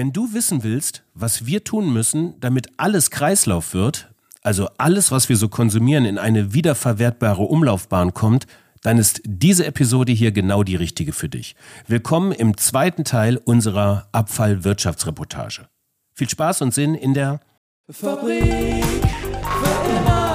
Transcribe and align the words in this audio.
Wenn 0.00 0.14
du 0.14 0.32
wissen 0.32 0.62
willst, 0.62 1.02
was 1.12 1.44
wir 1.44 1.62
tun 1.62 1.92
müssen, 1.92 2.32
damit 2.40 2.68
alles 2.78 3.10
Kreislauf 3.10 3.74
wird, 3.74 4.10
also 4.40 4.70
alles, 4.78 5.12
was 5.12 5.28
wir 5.28 5.36
so 5.36 5.50
konsumieren, 5.50 6.06
in 6.06 6.16
eine 6.16 6.54
wiederverwertbare 6.54 7.42
Umlaufbahn 7.42 8.14
kommt, 8.14 8.46
dann 8.80 8.96
ist 8.96 9.20
diese 9.26 9.66
Episode 9.66 10.12
hier 10.12 10.32
genau 10.32 10.62
die 10.62 10.76
richtige 10.76 11.12
für 11.12 11.28
dich. 11.28 11.54
Willkommen 11.86 12.32
im 12.32 12.56
zweiten 12.56 13.04
Teil 13.04 13.36
unserer 13.36 14.08
Abfallwirtschaftsreportage. 14.12 15.68
Viel 16.14 16.30
Spaß 16.30 16.62
und 16.62 16.72
Sinn 16.72 16.94
in 16.94 17.12
der 17.12 17.40
Fabrik 17.90 18.42
für 18.42 19.98
immer. 19.98 20.29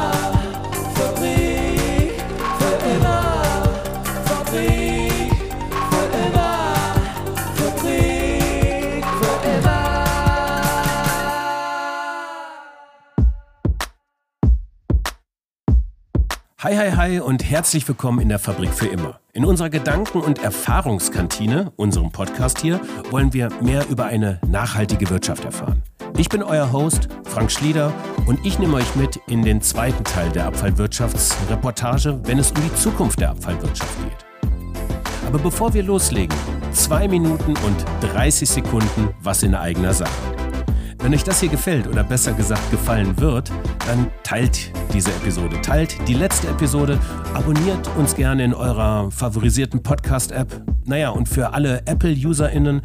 Hi, 16.65 16.75
hi, 16.75 16.91
hi 16.93 17.19
und 17.19 17.47
herzlich 17.47 17.87
willkommen 17.87 18.19
in 18.19 18.27
der 18.27 18.39
Fabrik 18.39 18.73
für 18.73 18.87
immer. 18.87 19.19
In 19.33 19.45
unserer 19.45 19.69
Gedanken- 19.69 20.21
und 20.21 20.43
Erfahrungskantine, 20.43 21.71
unserem 21.75 22.11
Podcast 22.11 22.59
hier, 22.59 22.81
wollen 23.11 23.33
wir 23.33 23.49
mehr 23.61 23.87
über 23.87 24.05
eine 24.05 24.41
nachhaltige 24.47 25.07
Wirtschaft 25.11 25.45
erfahren. 25.45 25.83
Ich 26.17 26.27
bin 26.27 26.41
euer 26.41 26.71
Host, 26.71 27.07
Frank 27.25 27.51
Schlieder, 27.51 27.93
und 28.25 28.43
ich 28.43 28.57
nehme 28.57 28.77
euch 28.77 28.95
mit 28.95 29.19
in 29.27 29.43
den 29.43 29.61
zweiten 29.61 30.03
Teil 30.05 30.31
der 30.31 30.47
Abfallwirtschaftsreportage, 30.47 32.19
wenn 32.23 32.39
es 32.39 32.49
um 32.49 32.63
die 32.63 32.73
Zukunft 32.73 33.19
der 33.19 33.29
Abfallwirtschaft 33.29 33.95
geht. 34.01 34.25
Aber 35.27 35.37
bevor 35.37 35.71
wir 35.75 35.83
loslegen, 35.83 36.35
zwei 36.71 37.07
Minuten 37.07 37.53
und 37.57 37.85
30 38.11 38.49
Sekunden 38.49 39.09
was 39.21 39.43
in 39.43 39.53
eigener 39.53 39.93
Sache. 39.93 40.44
Wenn 41.05 41.13
euch 41.13 41.23
das 41.23 41.39
hier 41.39 41.49
gefällt 41.49 41.85
oder 41.85 42.03
besser 42.03 42.33
gesagt 42.33 42.71
gefallen 42.71 43.19
wird, 43.19 43.51
dann 43.85 44.07
teilt 44.23 44.71
diese 44.91 45.11
Episode, 45.11 45.61
teilt 45.61 45.95
die 46.07 46.15
letzte 46.15 46.47
Episode, 46.47 46.99
abonniert 47.35 47.87
uns 47.95 48.15
gerne 48.15 48.43
in 48.43 48.55
eurer 48.55 49.11
favorisierten 49.11 49.83
Podcast-App. 49.83 50.63
Naja, 50.85 51.11
und 51.11 51.29
für 51.29 51.53
alle 51.53 51.83
Apple-UserInnen, 51.85 52.81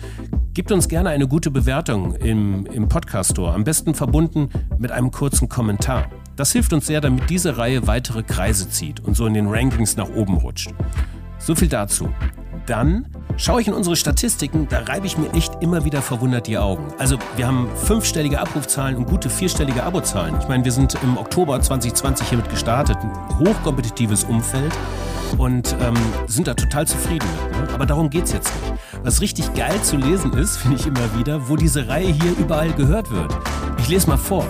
gebt 0.52 0.70
uns 0.70 0.88
gerne 0.88 1.08
eine 1.08 1.28
gute 1.28 1.50
Bewertung 1.50 2.14
im, 2.16 2.66
im 2.66 2.90
Podcast-Store, 2.90 3.54
am 3.54 3.64
besten 3.64 3.94
verbunden 3.94 4.50
mit 4.78 4.92
einem 4.92 5.10
kurzen 5.12 5.48
Kommentar. 5.48 6.10
Das 6.36 6.52
hilft 6.52 6.74
uns 6.74 6.86
sehr, 6.86 7.00
damit 7.00 7.30
diese 7.30 7.56
Reihe 7.56 7.86
weitere 7.86 8.22
Kreise 8.22 8.68
zieht 8.68 9.00
und 9.00 9.16
so 9.16 9.24
in 9.24 9.32
den 9.32 9.46
Rankings 9.46 9.96
nach 9.96 10.10
oben 10.10 10.36
rutscht. 10.36 10.74
So 11.38 11.54
viel 11.54 11.68
dazu. 11.68 12.10
Dann 12.66 13.06
schaue 13.36 13.60
ich 13.60 13.68
in 13.68 13.74
unsere 13.74 13.96
Statistiken, 13.96 14.68
da 14.68 14.80
reibe 14.80 15.06
ich 15.06 15.16
mir 15.18 15.32
echt 15.32 15.62
immer 15.62 15.84
wieder 15.84 16.02
verwundert 16.02 16.46
die 16.46 16.58
Augen. 16.58 16.86
Also 16.98 17.18
wir 17.36 17.46
haben 17.46 17.68
fünfstellige 17.74 18.40
Abrufzahlen 18.40 18.96
und 18.96 19.06
gute 19.06 19.30
vierstellige 19.30 19.82
Abozahlen. 19.82 20.36
Ich 20.40 20.48
meine, 20.48 20.64
wir 20.64 20.72
sind 20.72 20.96
im 21.02 21.16
Oktober 21.16 21.60
2020 21.60 22.28
hiermit 22.28 22.50
gestartet, 22.50 22.98
ein 23.00 23.38
hochkompetitives 23.38 24.24
Umfeld 24.24 24.72
und 25.38 25.76
ähm, 25.80 25.94
sind 26.26 26.48
da 26.48 26.54
total 26.54 26.86
zufrieden 26.86 27.26
mit. 27.50 27.68
Ne? 27.68 27.74
Aber 27.74 27.86
darum 27.86 28.10
geht 28.10 28.24
es 28.24 28.32
jetzt 28.32 28.52
nicht. 28.62 28.80
Was 29.02 29.20
richtig 29.20 29.52
geil 29.54 29.80
zu 29.82 29.96
lesen 29.96 30.32
ist, 30.34 30.56
finde 30.58 30.76
ich 30.76 30.86
immer 30.86 31.18
wieder, 31.18 31.48
wo 31.48 31.56
diese 31.56 31.88
Reihe 31.88 32.12
hier 32.12 32.36
überall 32.38 32.72
gehört 32.72 33.10
wird. 33.10 33.36
Ich 33.78 33.88
lese 33.88 34.08
mal 34.08 34.18
vor. 34.18 34.46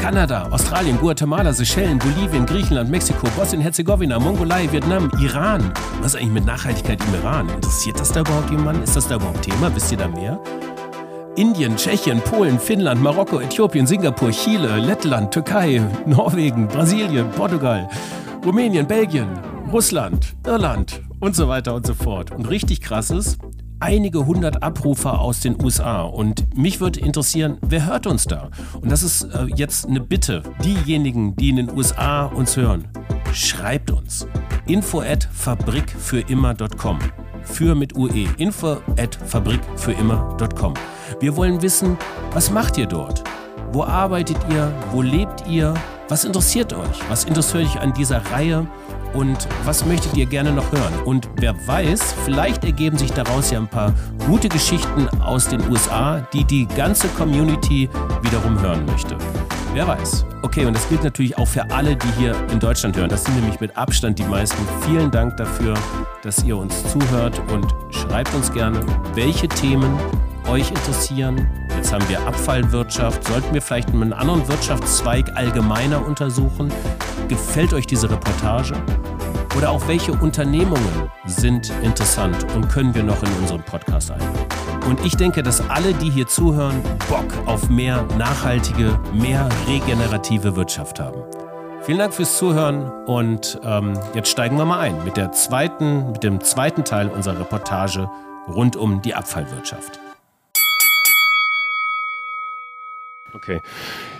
Kanada, 0.00 0.48
Australien, 0.50 0.96
Guatemala, 0.98 1.52
Seychellen, 1.52 1.98
Bolivien, 1.98 2.46
Griechenland, 2.46 2.88
Mexiko, 2.90 3.28
Bosnien-Herzegowina, 3.36 4.18
Mongolei, 4.18 4.66
Vietnam, 4.72 5.10
Iran. 5.20 5.72
Was 6.00 6.14
ist 6.14 6.20
eigentlich 6.20 6.32
mit 6.32 6.46
Nachhaltigkeit 6.46 6.98
im 7.06 7.14
Iran? 7.16 7.48
Interessiert 7.50 8.00
das 8.00 8.10
da 8.10 8.20
überhaupt 8.20 8.50
jemanden? 8.50 8.82
Ist 8.82 8.96
das 8.96 9.08
da 9.08 9.16
überhaupt 9.16 9.42
Thema? 9.42 9.70
Wisst 9.74 9.92
ihr 9.92 9.98
da 9.98 10.08
mehr? 10.08 10.40
Indien, 11.36 11.76
Tschechien, 11.76 12.18
Polen, 12.22 12.58
Finnland, 12.58 13.02
Marokko, 13.02 13.40
Äthiopien, 13.40 13.86
Singapur, 13.86 14.30
Chile, 14.30 14.78
Lettland, 14.78 15.34
Türkei, 15.34 15.82
Norwegen, 16.06 16.66
Brasilien, 16.66 17.30
Portugal, 17.32 17.86
Rumänien, 18.44 18.86
Belgien, 18.86 19.28
Russland, 19.70 20.34
Irland 20.46 21.02
und 21.20 21.36
so 21.36 21.46
weiter 21.46 21.74
und 21.74 21.86
so 21.86 21.92
fort. 21.92 22.30
Und 22.30 22.48
richtig 22.48 22.80
krass 22.80 23.10
ist, 23.10 23.38
einige 23.80 24.26
hundert 24.26 24.62
Abrufer 24.62 25.20
aus 25.20 25.40
den 25.40 25.62
USA. 25.62 26.02
Und 26.02 26.56
mich 26.56 26.80
würde 26.80 27.00
interessieren, 27.00 27.58
wer 27.62 27.86
hört 27.86 28.06
uns 28.06 28.24
da? 28.24 28.50
Und 28.80 28.90
das 28.90 29.02
ist 29.02 29.24
äh, 29.24 29.46
jetzt 29.56 29.86
eine 29.86 30.00
Bitte. 30.00 30.42
Diejenigen, 30.64 31.34
die 31.36 31.50
in 31.50 31.56
den 31.56 31.70
USA 31.70 32.26
uns 32.26 32.56
hören, 32.56 32.86
schreibt 33.32 33.90
uns. 33.90 34.26
Info 34.66 35.00
at 35.00 35.28
fabrikfürimmer.com. 35.32 36.98
Für 37.42 37.74
mit 37.74 37.96
UE. 37.96 38.26
Info 38.36 38.78
at 38.98 39.16
fabrikfürimmer.com. 39.26 40.74
Wir 41.18 41.36
wollen 41.36 41.60
wissen, 41.62 41.96
was 42.32 42.50
macht 42.50 42.78
ihr 42.78 42.86
dort? 42.86 43.24
Wo 43.72 43.84
arbeitet 43.84 44.38
ihr? 44.50 44.72
Wo 44.92 45.02
lebt 45.02 45.46
ihr? 45.48 45.74
Was 46.10 46.24
interessiert 46.24 46.72
euch? 46.72 47.08
Was 47.08 47.22
interessiert 47.22 47.66
euch 47.66 47.80
an 47.80 47.92
dieser 47.92 48.18
Reihe? 48.32 48.66
Und 49.14 49.46
was 49.64 49.86
möchtet 49.86 50.16
ihr 50.16 50.26
gerne 50.26 50.50
noch 50.50 50.72
hören? 50.72 50.92
Und 51.04 51.28
wer 51.36 51.54
weiß, 51.68 52.14
vielleicht 52.24 52.64
ergeben 52.64 52.98
sich 52.98 53.12
daraus 53.12 53.52
ja 53.52 53.60
ein 53.60 53.68
paar 53.68 53.94
gute 54.26 54.48
Geschichten 54.48 55.08
aus 55.20 55.46
den 55.46 55.60
USA, 55.70 56.26
die 56.32 56.42
die 56.42 56.66
ganze 56.66 57.06
Community 57.10 57.88
wiederum 58.22 58.60
hören 58.60 58.84
möchte. 58.86 59.16
Wer 59.72 59.86
weiß. 59.86 60.24
Okay, 60.42 60.66
und 60.66 60.74
das 60.74 60.88
gilt 60.88 61.04
natürlich 61.04 61.38
auch 61.38 61.46
für 61.46 61.70
alle, 61.70 61.94
die 61.94 62.12
hier 62.18 62.34
in 62.50 62.58
Deutschland 62.58 62.96
hören. 62.96 63.08
Das 63.08 63.22
sind 63.22 63.36
nämlich 63.36 63.60
mit 63.60 63.76
Abstand 63.76 64.18
die 64.18 64.24
meisten. 64.24 64.58
Vielen 64.84 65.12
Dank 65.12 65.36
dafür, 65.36 65.74
dass 66.24 66.42
ihr 66.42 66.56
uns 66.56 66.82
zuhört 66.90 67.40
und 67.52 67.72
schreibt 67.94 68.34
uns 68.34 68.52
gerne, 68.52 68.80
welche 69.14 69.46
Themen 69.46 69.96
euch 70.48 70.70
interessieren. 70.70 71.46
Jetzt 71.80 71.94
haben 71.94 72.06
wir 72.10 72.20
Abfallwirtschaft. 72.26 73.26
Sollten 73.26 73.54
wir 73.54 73.62
vielleicht 73.62 73.88
einen 73.88 74.12
anderen 74.12 74.46
Wirtschaftszweig 74.48 75.34
allgemeiner 75.34 76.06
untersuchen? 76.06 76.70
Gefällt 77.28 77.72
euch 77.72 77.86
diese 77.86 78.10
Reportage? 78.10 78.74
Oder 79.56 79.70
auch 79.70 79.88
welche 79.88 80.12
Unternehmungen 80.12 81.10
sind 81.24 81.72
interessant 81.82 82.36
und 82.54 82.68
können 82.68 82.94
wir 82.94 83.02
noch 83.02 83.22
in 83.22 83.30
unseren 83.40 83.62
Podcast 83.62 84.10
einbauen? 84.10 84.46
Und 84.90 85.06
ich 85.06 85.16
denke, 85.16 85.42
dass 85.42 85.70
alle, 85.70 85.94
die 85.94 86.10
hier 86.10 86.26
zuhören, 86.26 86.82
Bock 87.08 87.32
auf 87.46 87.70
mehr 87.70 88.04
nachhaltige, 88.18 89.00
mehr 89.14 89.48
regenerative 89.66 90.56
Wirtschaft 90.56 91.00
haben. 91.00 91.22
Vielen 91.80 91.98
Dank 91.98 92.12
fürs 92.12 92.36
Zuhören 92.36 92.90
und 93.06 93.58
ähm, 93.64 93.98
jetzt 94.12 94.28
steigen 94.28 94.58
wir 94.58 94.66
mal 94.66 94.80
ein 94.80 95.02
mit, 95.02 95.16
der 95.16 95.32
zweiten, 95.32 96.12
mit 96.12 96.24
dem 96.24 96.42
zweiten 96.42 96.84
Teil 96.84 97.08
unserer 97.08 97.40
Reportage 97.40 98.10
rund 98.48 98.76
um 98.76 99.00
die 99.00 99.14
Abfallwirtschaft. 99.14 99.98
Okay. 103.34 103.60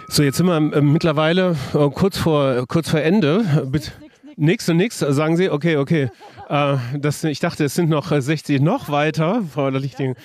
So, 0.09 0.22
jetzt 0.22 0.37
sind 0.37 0.47
wir 0.47 0.56
äh, 0.56 0.81
mittlerweile 0.81 1.56
äh, 1.75 1.88
kurz, 1.91 2.19
vor, 2.19 2.66
kurz 2.66 2.91
vor 2.91 3.00
Ende. 3.00 3.66
Bitte. 3.66 3.93
Nix 4.37 4.69
und 4.69 4.78
nix, 4.78 4.98
sagen 4.98 5.37
Sie? 5.37 5.50
Okay, 5.50 5.76
okay. 5.76 6.10
Äh, 6.50 6.78
das, 6.98 7.22
ich 7.22 7.38
dachte, 7.38 7.66
es 7.66 7.76
sind 7.76 7.88
noch 7.88 8.10
äh, 8.10 8.20
60 8.20 8.60
noch 8.60 8.88
weiter. 8.88 9.44
Frau 9.54 9.69
Lichting. 9.69 10.16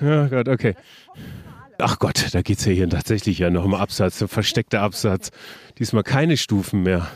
Ja, 0.00 0.28
Gott, 0.28 0.48
okay. 0.48 0.76
Ach 1.78 1.98
Gott, 1.98 2.28
da 2.32 2.42
geht 2.42 2.58
es 2.60 2.64
ja 2.66 2.72
hier 2.72 2.88
tatsächlich 2.88 3.40
ja 3.40 3.50
noch 3.50 3.64
um 3.64 3.74
Absatz, 3.74 4.22
ein 4.22 4.28
versteckter 4.28 4.82
Absatz. 4.82 5.32
Diesmal 5.80 6.04
keine 6.04 6.36
Stufen 6.36 6.84
mehr. 6.84 7.08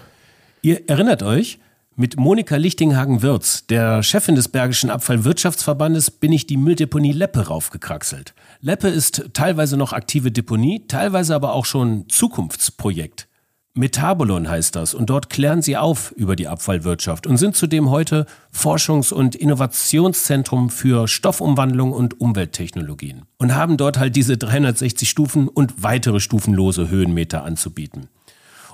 Ihr 0.62 0.88
erinnert 0.88 1.22
euch, 1.22 1.60
mit 1.96 2.18
Monika 2.18 2.56
Lichtinghagen-Wirz, 2.56 3.66
der 3.66 4.02
Chefin 4.02 4.34
des 4.34 4.48
Bergischen 4.48 4.90
Abfallwirtschaftsverbandes, 4.90 6.10
bin 6.10 6.32
ich 6.32 6.46
die 6.46 6.56
Mülldeponie 6.56 7.12
Leppe 7.12 7.46
raufgekraxelt. 7.46 8.34
Leppe 8.62 8.88
ist 8.88 9.30
teilweise 9.32 9.78
noch 9.78 9.94
aktive 9.94 10.30
Deponie, 10.30 10.84
teilweise 10.86 11.34
aber 11.34 11.54
auch 11.54 11.64
schon 11.64 12.08
Zukunftsprojekt. 12.10 13.26
Metabolon 13.72 14.50
heißt 14.50 14.76
das 14.76 14.92
und 14.92 15.08
dort 15.08 15.30
klären 15.30 15.62
sie 15.62 15.78
auf 15.78 16.10
über 16.12 16.36
die 16.36 16.48
Abfallwirtschaft 16.48 17.26
und 17.26 17.38
sind 17.38 17.56
zudem 17.56 17.88
heute 17.88 18.26
Forschungs- 18.52 19.14
und 19.14 19.34
Innovationszentrum 19.34 20.68
für 20.68 21.08
Stoffumwandlung 21.08 21.92
und 21.92 22.20
Umwelttechnologien 22.20 23.22
und 23.38 23.54
haben 23.54 23.78
dort 23.78 23.98
halt 23.98 24.14
diese 24.16 24.36
360 24.36 25.08
Stufen 25.08 25.48
und 25.48 25.82
weitere 25.82 26.20
stufenlose 26.20 26.90
Höhenmeter 26.90 27.44
anzubieten. 27.44 28.08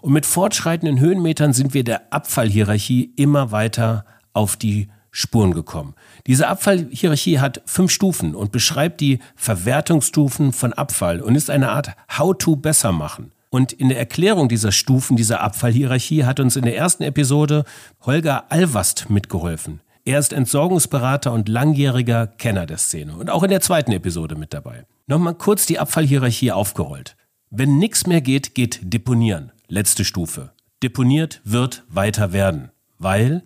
Und 0.01 0.13
mit 0.13 0.27
fortschreitenden 0.27 0.99
Höhenmetern 0.99 1.53
sind 1.53 1.75
wir 1.75 1.85
der 1.85 2.13
Abfallhierarchie 2.13 3.13
immer 3.17 3.53
weiter 3.53 4.05
auf 4.33 4.57
die 4.57 4.89
Spuren 5.17 5.55
gekommen. 5.55 5.95
Diese 6.27 6.47
Abfallhierarchie 6.47 7.39
hat 7.39 7.63
fünf 7.65 7.91
Stufen 7.91 8.35
und 8.35 8.53
beschreibt 8.53 9.01
die 9.01 9.21
Verwertungsstufen 9.35 10.53
von 10.53 10.75
Abfall 10.75 11.23
und 11.23 11.37
ist 11.37 11.49
eine 11.49 11.71
Art 11.71 11.93
How-to 12.19 12.57
besser 12.57 12.93
machen. 12.93 13.33
Und 13.49 13.73
in 13.73 13.89
der 13.89 13.99
Erklärung 13.99 14.51
dieser 14.51 14.73
Stufen, 14.73 15.17
dieser 15.17 15.41
Abfallhierarchie, 15.41 16.25
hat 16.25 16.39
uns 16.39 16.57
in 16.57 16.65
der 16.65 16.77
ersten 16.77 17.03
Episode 17.03 17.65
Holger 18.05 18.53
Alvast 18.53 19.09
mitgeholfen. 19.09 19.81
Er 20.05 20.19
ist 20.19 20.35
Entsorgungsberater 20.35 21.33
und 21.33 21.49
langjähriger 21.49 22.27
Kenner 22.27 22.67
der 22.67 22.77
Szene 22.77 23.17
und 23.17 23.31
auch 23.31 23.43
in 23.43 23.49
der 23.49 23.63
zweiten 23.63 23.93
Episode 23.93 24.35
mit 24.35 24.53
dabei. 24.53 24.85
Nochmal 25.07 25.35
kurz 25.35 25.65
die 25.65 25.79
Abfallhierarchie 25.79 26.53
aufgerollt. 26.53 27.17
Wenn 27.49 27.79
nichts 27.79 28.07
mehr 28.07 28.21
geht, 28.21 28.55
geht 28.55 28.81
Deponieren. 28.83 29.51
Letzte 29.67 30.05
Stufe. 30.05 30.53
Deponiert 30.83 31.41
wird 31.45 31.85
weiter 31.89 32.35
werden, 32.35 32.71
weil 32.99 33.45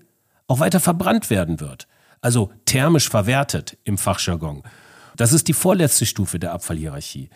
auch 0.51 0.59
weiter 0.59 0.81
verbrannt 0.81 1.31
werden 1.31 1.61
wird. 1.61 1.87
Also 2.21 2.51
thermisch 2.65 3.09
verwertet 3.09 3.79
im 3.85 3.97
Fachjargon. 3.97 4.65
Das 5.17 5.33
ist 5.33 5.47
die 5.47 5.53
vorletzte 5.53 6.07
Stufe 6.07 6.41
der 6.41 6.53
Abfallhierarchie. 6.53 7.31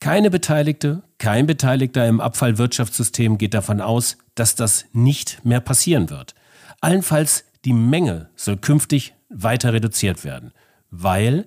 Keine 0.00 0.30
Beteiligte, 0.30 1.02
kein 1.16 1.46
Beteiligter 1.46 2.06
im 2.06 2.20
Abfallwirtschaftssystem 2.20 3.38
geht 3.38 3.54
davon 3.54 3.80
aus, 3.80 4.18
dass 4.34 4.54
das 4.54 4.84
nicht 4.92 5.44
mehr 5.44 5.60
passieren 5.60 6.10
wird. 6.10 6.34
Allenfalls 6.80 7.44
die 7.64 7.72
Menge 7.72 8.28
soll 8.36 8.58
künftig 8.58 9.14
weiter 9.30 9.72
reduziert 9.72 10.22
werden, 10.22 10.52
weil 10.90 11.46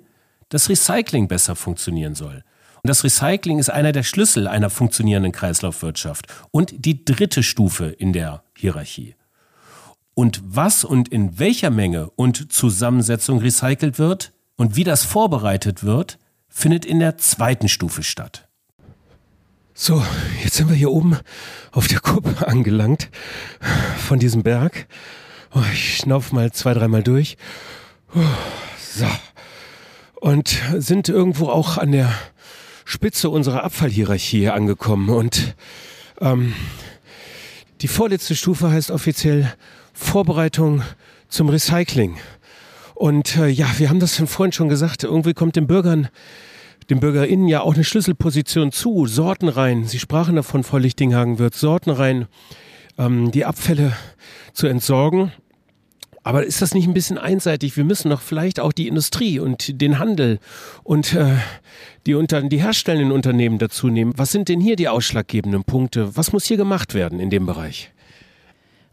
das 0.49 0.69
Recycling 0.69 1.27
besser 1.27 1.55
funktionieren 1.55 2.15
soll. 2.15 2.43
Und 2.83 2.89
das 2.89 3.03
Recycling 3.03 3.59
ist 3.59 3.69
einer 3.69 3.91
der 3.91 4.03
Schlüssel 4.03 4.47
einer 4.47 4.71
funktionierenden 4.71 5.31
Kreislaufwirtschaft 5.31 6.25
und 6.49 6.73
die 6.83 7.05
dritte 7.05 7.43
Stufe 7.43 7.85
in 7.85 8.11
der 8.11 8.43
Hierarchie. 8.57 9.15
Und 10.21 10.39
was 10.45 10.83
und 10.83 11.07
in 11.07 11.39
welcher 11.39 11.71
Menge 11.71 12.11
und 12.11 12.53
Zusammensetzung 12.53 13.39
recycelt 13.39 13.97
wird 13.97 14.33
und 14.55 14.75
wie 14.75 14.83
das 14.83 15.03
vorbereitet 15.03 15.83
wird, 15.83 16.19
findet 16.47 16.85
in 16.85 16.99
der 16.99 17.17
zweiten 17.17 17.67
Stufe 17.67 18.03
statt. 18.03 18.47
So, 19.73 20.05
jetzt 20.43 20.57
sind 20.57 20.69
wir 20.69 20.75
hier 20.75 20.91
oben 20.91 21.17
auf 21.71 21.87
der 21.87 22.01
Kuppe 22.01 22.47
angelangt 22.47 23.09
von 23.97 24.19
diesem 24.19 24.43
Berg. 24.43 24.85
Oh, 25.55 25.63
ich 25.73 25.97
schnauf 25.97 26.31
mal 26.31 26.51
zwei, 26.51 26.75
dreimal 26.75 27.01
durch. 27.01 27.35
So. 28.93 29.07
Und 30.17 30.55
sind 30.77 31.09
irgendwo 31.09 31.49
auch 31.49 31.79
an 31.79 31.93
der 31.93 32.13
Spitze 32.85 33.31
unserer 33.31 33.63
Abfallhierarchie 33.63 34.49
angekommen. 34.49 35.09
Und 35.09 35.55
ähm, 36.19 36.53
die 37.81 37.87
vorletzte 37.87 38.35
Stufe 38.35 38.69
heißt 38.69 38.91
offiziell 38.91 39.51
Vorbereitung 39.93 40.83
zum 41.27 41.49
Recycling. 41.49 42.17
Und 42.95 43.37
äh, 43.37 43.47
ja, 43.47 43.67
wir 43.77 43.89
haben 43.89 43.99
das 43.99 44.15
vorhin 44.27 44.51
schon 44.51 44.69
gesagt, 44.69 45.03
irgendwie 45.03 45.33
kommt 45.33 45.55
den 45.55 45.67
Bürgern, 45.67 46.09
den 46.89 46.99
BürgerInnen 46.99 47.47
ja 47.47 47.61
auch 47.61 47.73
eine 47.73 47.83
Schlüsselposition 47.83 48.71
zu. 48.71 49.07
Sorten 49.07 49.47
rein. 49.47 49.85
Sie 49.85 49.99
sprachen 49.99 50.35
davon, 50.35 50.63
Frau 50.63 50.77
Lichtinghagen 50.77 51.39
wird 51.39 51.55
Sorten 51.55 51.89
rein, 51.89 52.27
ähm, 52.97 53.31
die 53.31 53.45
Abfälle 53.45 53.93
zu 54.53 54.67
entsorgen. 54.67 55.31
Aber 56.23 56.45
ist 56.45 56.61
das 56.61 56.75
nicht 56.75 56.87
ein 56.87 56.93
bisschen 56.93 57.17
einseitig? 57.17 57.75
Wir 57.75 57.83
müssen 57.83 58.09
doch 58.09 58.21
vielleicht 58.21 58.59
auch 58.59 58.73
die 58.73 58.87
Industrie 58.87 59.39
und 59.39 59.81
den 59.81 59.97
Handel 59.97 60.39
und 60.83 61.13
äh, 61.13 61.37
die, 62.05 62.13
unter, 62.13 62.43
die 62.43 62.61
herstellenden 62.61 63.11
Unternehmen 63.11 63.57
dazu 63.57 63.87
nehmen. 63.87 64.13
Was 64.17 64.31
sind 64.31 64.47
denn 64.49 64.59
hier 64.61 64.75
die 64.75 64.87
ausschlaggebenden 64.87 65.63
Punkte? 65.63 66.15
Was 66.15 66.31
muss 66.31 66.45
hier 66.45 66.57
gemacht 66.57 66.93
werden 66.93 67.19
in 67.19 67.31
dem 67.31 67.47
Bereich? 67.47 67.91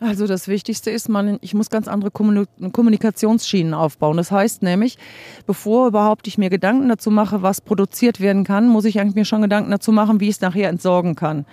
Also 0.01 0.29
das 0.29 0.47
Wichtigste 0.47 0.93
ist, 0.93 1.09
man, 1.09 1.39
ich 1.41 1.55
muss 1.55 1.71
ganz 1.71 1.89
andere 1.89 2.13
Kommunikationsschienen 2.13 3.75
aufbauen. 3.75 4.17
Das 4.17 4.31
heißt 4.31 4.63
nämlich, 4.63 4.97
bevor 5.45 5.89
überhaupt 5.89 6.29
ich 6.29 6.39
mir 6.39 6.51
Gedanken 6.51 6.89
dazu 6.89 7.11
mache, 7.11 7.43
was 7.43 7.61
produziert 7.61 8.21
werden 8.21 8.45
kann, 8.45 8.69
muss 8.69 8.85
ich 8.85 9.01
eigentlich 9.01 9.17
mir 9.17 9.25
schon 9.25 9.43
Gedanken 9.43 9.73
dazu 9.73 9.91
machen, 9.91 10.21
wie 10.21 10.29
ich 10.29 10.37
es 10.37 10.41
nachher 10.41 10.69
entsorgen 10.69 11.17
kann. 11.17 11.47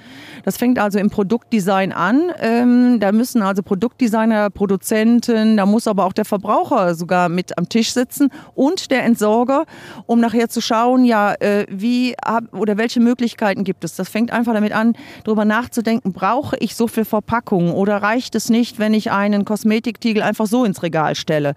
Das 0.43 0.57
fängt 0.57 0.77
also 0.77 0.99
im 0.99 1.09
Produktdesign 1.09 1.91
an. 1.91 2.31
Ähm, 2.39 2.99
da 2.99 3.11
müssen 3.11 3.41
also 3.41 3.63
Produktdesigner, 3.63 4.51
Produzenten, 4.51 5.57
da 5.57 5.65
muss 5.65 5.87
aber 5.87 6.05
auch 6.05 6.13
der 6.13 6.25
Verbraucher 6.25 6.93
sogar 6.93 7.29
mit 7.29 7.57
am 7.57 7.67
Tisch 7.67 7.93
sitzen 7.93 8.29
und 8.53 8.91
der 8.91 9.05
Entsorger, 9.05 9.65
um 10.05 10.19
nachher 10.19 10.49
zu 10.49 10.61
schauen, 10.61 11.03
ja, 11.03 11.33
äh, 11.39 11.65
wie 11.67 12.15
oder 12.51 12.77
welche 12.77 12.99
Möglichkeiten 12.99 13.63
gibt 13.63 13.83
es. 13.83 13.95
Das 13.95 14.07
fängt 14.07 14.31
einfach 14.31 14.53
damit 14.53 14.73
an, 14.73 14.93
darüber 15.23 15.45
nachzudenken, 15.45 16.13
brauche 16.13 16.57
ich 16.57 16.75
so 16.75 16.87
viel 16.87 17.05
Verpackung 17.05 17.73
oder 17.73 18.03
reicht 18.03 18.34
reicht 18.35 18.43
es 18.43 18.49
nicht, 18.49 18.79
wenn 18.79 18.93
ich 18.93 19.11
einen 19.11 19.45
Kosmetiktiegel 19.45 20.21
einfach 20.21 20.45
so 20.45 20.65
ins 20.65 20.83
Regal 20.83 21.15
stelle? 21.15 21.55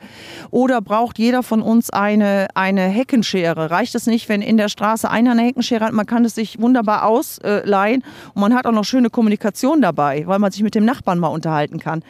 Oder 0.53 0.81
braucht 0.81 1.19
jeder 1.19 1.43
von 1.43 1.61
uns 1.61 1.91
eine, 1.91 2.47
eine 2.55 2.83
Heckenschere? 2.83 3.71
Reicht 3.73 3.97
es 3.97 4.07
nicht, 4.07 4.29
wenn 4.29 4.43
in 4.43 4.57
der 4.57 4.69
Straße 4.69 5.11
einer 5.11 5.33
eine 5.33 5.43
Heckenschere 5.43 5.87
hat? 5.87 5.93
Man 5.93 6.07
kann 6.07 6.25
es 6.25 6.37
sich 6.37 6.61
wunderbar 6.61 7.05
ausleihen 7.05 8.05
und 8.35 8.41
man 8.41 8.55
hat 8.55 8.65
auch 8.67 8.73
noch 8.73 8.85
schöne 8.85 9.11
Kommunikation 9.11 9.83
dabei, 9.83 10.23
weil 10.27 10.39
man 10.39 10.53
sich 10.53 10.63
mit 10.63 10.77
dem 10.77 10.85
Nachbarn 10.85 11.19
mal 11.19 11.29
unterhalten 11.29 11.81
kann. 11.81 12.05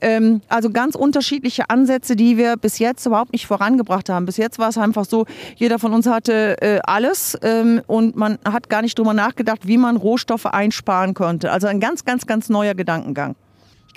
Ähm, 0.00 0.40
also 0.48 0.70
ganz 0.70 0.96
unterschiedliche 0.96 1.70
Ansätze, 1.70 2.16
die 2.16 2.36
wir 2.36 2.56
bis 2.56 2.80
jetzt 2.80 3.06
überhaupt 3.06 3.32
nicht 3.32 3.46
vorangebracht 3.46 4.08
haben. 4.08 4.26
Bis 4.26 4.36
jetzt 4.36 4.58
war 4.58 4.70
es 4.70 4.78
einfach 4.78 5.04
so, 5.04 5.26
jeder 5.54 5.78
von 5.78 5.92
uns 5.92 6.08
hatte 6.08 6.60
äh, 6.60 6.80
alles 6.82 7.38
ähm, 7.42 7.82
und 7.86 8.16
man 8.16 8.38
hat 8.44 8.68
gar 8.68 8.82
nicht 8.82 8.98
drüber 8.98 9.14
nachgedacht, 9.14 9.68
wie 9.68 9.78
man 9.78 9.96
Rohstoffe 9.96 10.46
einsparen 10.46 11.14
könnte. 11.14 11.52
Also 11.52 11.68
ein 11.68 11.78
ganz, 11.78 12.04
ganz, 12.04 12.26
ganz 12.26 12.48
neuer 12.48 12.74
Gedankengang. 12.74 13.36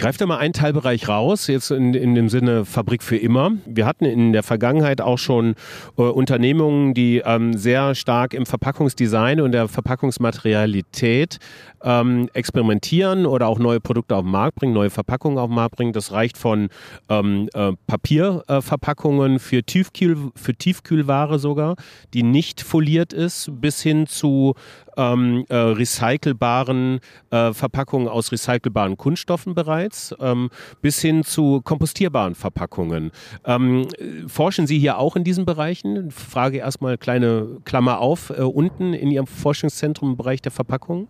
Ich 0.01 0.03
greife 0.03 0.17
da 0.17 0.25
mal 0.25 0.39
einen 0.39 0.53
Teilbereich 0.53 1.07
raus, 1.07 1.45
jetzt 1.45 1.69
in, 1.69 1.93
in 1.93 2.15
dem 2.15 2.27
Sinne 2.27 2.65
Fabrik 2.65 3.03
für 3.03 3.17
immer. 3.17 3.51
Wir 3.67 3.85
hatten 3.85 4.05
in 4.05 4.33
der 4.33 4.41
Vergangenheit 4.41 4.99
auch 4.99 5.19
schon 5.19 5.53
äh, 5.95 6.01
Unternehmungen, 6.01 6.95
die 6.95 7.21
ähm, 7.23 7.53
sehr 7.53 7.93
stark 7.93 8.33
im 8.33 8.47
Verpackungsdesign 8.47 9.41
und 9.41 9.51
der 9.51 9.67
Verpackungsmaterialität 9.67 11.37
ähm, 11.83 12.29
experimentieren 12.33 13.27
oder 13.27 13.45
auch 13.45 13.59
neue 13.59 13.79
Produkte 13.79 14.15
auf 14.15 14.23
den 14.23 14.31
Markt 14.31 14.55
bringen, 14.55 14.73
neue 14.73 14.89
Verpackungen 14.89 15.37
auf 15.37 15.49
den 15.49 15.55
Markt 15.55 15.75
bringen. 15.75 15.93
Das 15.93 16.11
reicht 16.11 16.35
von 16.39 16.69
ähm, 17.07 17.47
äh, 17.53 17.73
Papierverpackungen 17.85 19.35
äh, 19.35 19.39
für, 19.39 19.61
Tiefkühl, 19.61 20.31
für 20.35 20.55
Tiefkühlware 20.55 21.37
sogar, 21.37 21.75
die 22.15 22.23
nicht 22.23 22.61
foliert 22.61 23.13
ist, 23.13 23.51
bis 23.53 23.83
hin 23.83 24.07
zu 24.07 24.55
ähm, 25.01 25.45
äh, 25.49 25.55
recycelbaren 25.55 26.99
äh, 27.31 27.53
Verpackungen 27.53 28.07
aus 28.07 28.31
recycelbaren 28.31 28.97
Kunststoffen 28.97 29.55
bereits, 29.55 30.15
ähm, 30.19 30.49
bis 30.81 31.01
hin 31.01 31.23
zu 31.23 31.61
kompostierbaren 31.61 32.35
Verpackungen. 32.35 33.11
Ähm, 33.45 33.87
forschen 34.27 34.67
Sie 34.67 34.79
hier 34.79 34.97
auch 34.97 35.15
in 35.15 35.23
diesen 35.23 35.45
Bereichen? 35.45 36.11
Frage 36.11 36.57
erstmal 36.57 36.97
kleine 36.97 37.59
Klammer 37.65 37.99
auf, 37.99 38.29
äh, 38.29 38.41
unten 38.41 38.93
in 38.93 39.11
Ihrem 39.11 39.27
Forschungszentrum 39.27 40.11
im 40.11 40.17
Bereich 40.17 40.41
der 40.41 40.51
Verpackungen? 40.51 41.07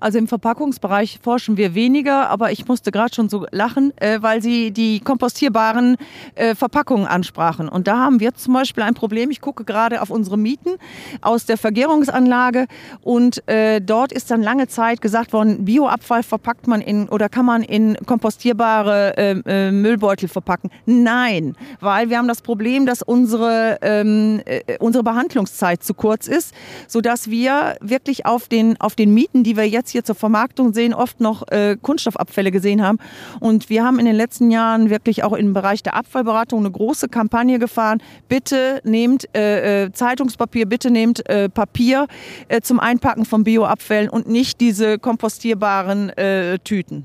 Also 0.00 0.18
im 0.18 0.28
Verpackungsbereich 0.28 1.18
forschen 1.22 1.56
wir 1.56 1.74
weniger, 1.74 2.28
aber 2.30 2.52
ich 2.52 2.66
musste 2.66 2.92
gerade 2.92 3.14
schon 3.14 3.28
so 3.28 3.46
lachen, 3.50 3.92
äh, 3.96 4.18
weil 4.20 4.42
Sie 4.42 4.70
die 4.70 5.00
kompostierbaren 5.00 5.96
äh, 6.34 6.54
Verpackungen 6.54 7.06
ansprachen. 7.06 7.68
Und 7.68 7.86
da 7.86 7.98
haben 7.98 8.20
wir 8.20 8.34
zum 8.34 8.54
Beispiel 8.54 8.82
ein 8.82 8.94
Problem. 8.94 9.30
Ich 9.30 9.40
gucke 9.40 9.64
gerade 9.64 10.02
auf 10.02 10.10
unsere 10.10 10.36
Mieten 10.36 10.70
aus 11.20 11.46
der 11.46 11.58
Vergärungsanlage 11.58 12.66
und 13.02 13.46
äh, 13.48 13.80
dort 13.80 14.12
ist 14.12 14.30
dann 14.30 14.42
lange 14.42 14.68
Zeit 14.68 15.00
gesagt 15.00 15.32
worden, 15.32 15.64
Bioabfall 15.64 16.22
verpackt 16.22 16.66
man 16.66 16.80
in 16.80 17.08
oder 17.08 17.28
kann 17.28 17.46
man 17.46 17.62
in 17.62 17.96
kompostierbare 18.06 19.16
äh, 19.16 19.30
äh, 19.46 19.70
Müllbeutel 19.70 20.28
verpacken. 20.28 20.70
Nein, 20.84 21.56
weil 21.80 22.10
wir 22.10 22.18
haben 22.18 22.28
das 22.28 22.42
Problem, 22.42 22.86
dass 22.86 23.02
unsere, 23.02 23.78
ähm, 23.82 24.40
äh, 24.44 24.78
unsere 24.78 25.04
Behandlungszeit 25.04 25.82
zu 25.82 25.94
kurz 25.94 26.26
ist, 26.26 26.54
sodass 26.86 27.30
wir 27.30 27.76
wirklich 27.80 28.26
auf 28.26 28.48
den, 28.48 28.80
auf 28.80 28.94
den 28.94 29.14
Mieten, 29.14 29.44
die 29.44 29.56
wir 29.56 29.68
jetzt 29.68 29.85
jetzt 29.86 29.92
hier 29.92 30.04
zur 30.04 30.14
Vermarktung 30.14 30.74
sehen, 30.74 30.92
oft 30.92 31.20
noch 31.20 31.46
äh, 31.48 31.76
Kunststoffabfälle 31.80 32.50
gesehen 32.50 32.82
haben. 32.82 32.98
Und 33.40 33.70
wir 33.70 33.84
haben 33.84 33.98
in 33.98 34.06
den 34.06 34.16
letzten 34.16 34.50
Jahren 34.50 34.90
wirklich 34.90 35.22
auch 35.22 35.32
im 35.32 35.52
Bereich 35.52 35.82
der 35.82 35.94
Abfallberatung 35.94 36.60
eine 36.60 36.70
große 36.70 37.08
Kampagne 37.08 37.58
gefahren. 37.58 38.02
Bitte 38.28 38.80
nehmt 38.84 39.28
äh, 39.36 39.84
äh 39.84 39.92
Zeitungspapier, 39.92 40.66
bitte 40.66 40.90
nehmt 40.90 41.28
äh, 41.28 41.48
Papier 41.48 42.06
äh, 42.48 42.60
zum 42.60 42.80
Einpacken 42.80 43.24
von 43.24 43.44
Bioabfällen 43.44 44.08
und 44.10 44.28
nicht 44.28 44.60
diese 44.60 44.98
kompostierbaren 44.98 46.10
äh, 46.10 46.58
Tüten. 46.58 47.04